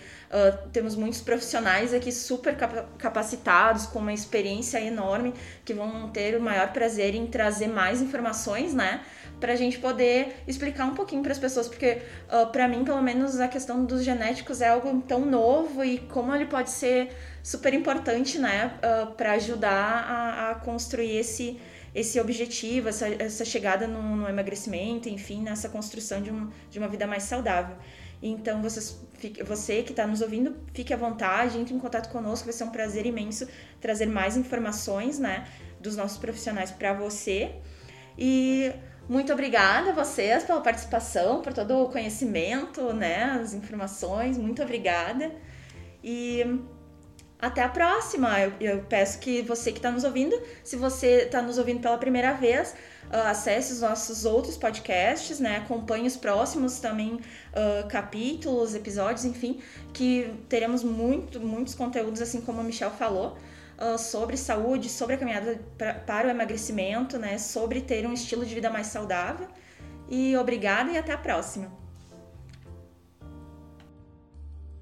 temos 0.72 0.96
muitos 0.96 1.20
profissionais 1.20 1.94
aqui 1.94 2.10
super 2.10 2.56
capacitados, 2.98 3.86
com 3.86 4.00
uma 4.00 4.12
experiência 4.12 4.80
enorme, 4.80 5.32
que 5.64 5.72
vão 5.72 6.10
ter 6.10 6.36
o 6.36 6.40
maior 6.40 6.72
prazer 6.72 7.14
em 7.14 7.26
trazer 7.26 7.68
mais 7.68 8.02
informações, 8.02 8.74
né, 8.74 9.00
para 9.40 9.52
a 9.52 9.56
gente 9.56 9.78
poder 9.78 10.36
explicar 10.46 10.86
um 10.86 10.94
pouquinho 10.94 11.22
para 11.22 11.32
as 11.32 11.38
pessoas, 11.38 11.68
porque 11.68 12.02
uh, 12.28 12.46
para 12.50 12.66
mim, 12.68 12.84
pelo 12.84 13.02
menos, 13.02 13.40
a 13.40 13.48
questão 13.48 13.84
dos 13.84 14.02
genéticos 14.02 14.60
é 14.60 14.68
algo 14.68 15.02
tão 15.02 15.24
novo 15.26 15.84
e 15.84 15.98
como 15.98 16.34
ele 16.34 16.46
pode 16.46 16.70
ser 16.70 17.10
super 17.42 17.74
importante, 17.74 18.38
né, 18.38 18.78
uh, 18.78 19.12
para 19.12 19.32
ajudar 19.32 19.70
a, 19.70 20.50
a, 20.50 20.54
construir 20.56 21.16
esse, 21.16 21.60
esse 21.94 22.18
objetivo, 22.18 22.88
essa, 22.88 23.08
essa 23.08 23.44
chegada 23.44 23.86
no, 23.86 24.16
no 24.16 24.28
emagrecimento, 24.28 25.08
enfim, 25.08 25.42
nessa 25.42 25.68
construção 25.68 26.22
de, 26.22 26.30
um, 26.30 26.50
de 26.70 26.78
uma 26.78 26.88
vida 26.88 27.06
mais 27.06 27.24
saudável. 27.24 27.76
Então, 28.22 28.62
vocês, 28.62 28.98
você 29.44 29.82
que 29.82 29.90
está 29.90 30.06
nos 30.06 30.22
ouvindo, 30.22 30.56
fique 30.72 30.94
à 30.94 30.96
vontade, 30.96 31.58
entre 31.58 31.74
em 31.74 31.78
contato 31.78 32.08
conosco, 32.10 32.46
vai 32.46 32.54
ser 32.54 32.64
um 32.64 32.70
prazer 32.70 33.04
imenso 33.04 33.46
trazer 33.80 34.06
mais 34.06 34.34
informações, 34.34 35.18
né, 35.18 35.46
dos 35.78 35.94
nossos 35.94 36.16
profissionais 36.16 36.70
para 36.70 36.94
você. 36.94 37.52
E 38.18 38.72
muito 39.08 39.32
obrigada 39.32 39.90
a 39.90 39.94
vocês 39.94 40.44
pela 40.44 40.60
participação, 40.60 41.42
por 41.42 41.52
todo 41.52 41.82
o 41.82 41.88
conhecimento, 41.88 42.92
né, 42.92 43.38
as 43.40 43.52
informações. 43.52 44.38
Muito 44.38 44.62
obrigada. 44.62 45.32
E 46.02 46.44
até 47.44 47.62
a 47.62 47.68
próxima. 47.68 48.40
Eu, 48.40 48.52
eu 48.60 48.84
peço 48.84 49.18
que 49.18 49.42
você 49.42 49.70
que 49.70 49.78
está 49.78 49.90
nos 49.90 50.04
ouvindo, 50.04 50.40
se 50.62 50.76
você 50.76 51.24
está 51.24 51.42
nos 51.42 51.58
ouvindo 51.58 51.80
pela 51.80 51.98
primeira 51.98 52.32
vez, 52.32 52.74
uh, 53.12 53.28
acesse 53.28 53.72
os 53.72 53.80
nossos 53.80 54.24
outros 54.24 54.56
podcasts, 54.56 55.38
né? 55.38 55.58
Acompanhe 55.58 56.06
os 56.06 56.16
próximos 56.16 56.80
também 56.80 57.14
uh, 57.14 57.86
capítulos, 57.88 58.74
episódios, 58.74 59.24
enfim, 59.24 59.60
que 59.92 60.32
teremos 60.48 60.82
muito, 60.82 61.40
muitos 61.40 61.74
conteúdos, 61.74 62.20
assim 62.20 62.40
como 62.40 62.60
a 62.60 62.64
Michelle 62.64 62.94
falou. 62.98 63.36
Uh, 63.76 63.98
sobre 63.98 64.36
saúde, 64.36 64.88
sobre 64.88 65.16
a 65.16 65.18
caminhada 65.18 65.60
pra, 65.76 65.94
para 65.94 66.28
o 66.28 66.30
emagrecimento, 66.30 67.18
né? 67.18 67.38
Sobre 67.38 67.80
ter 67.80 68.06
um 68.06 68.12
estilo 68.12 68.46
de 68.46 68.54
vida 68.54 68.70
mais 68.70 68.86
saudável. 68.86 69.48
E 70.08 70.36
obrigada 70.36 70.92
e 70.92 70.98
até 70.98 71.12
a 71.12 71.18
próxima. 71.18 71.83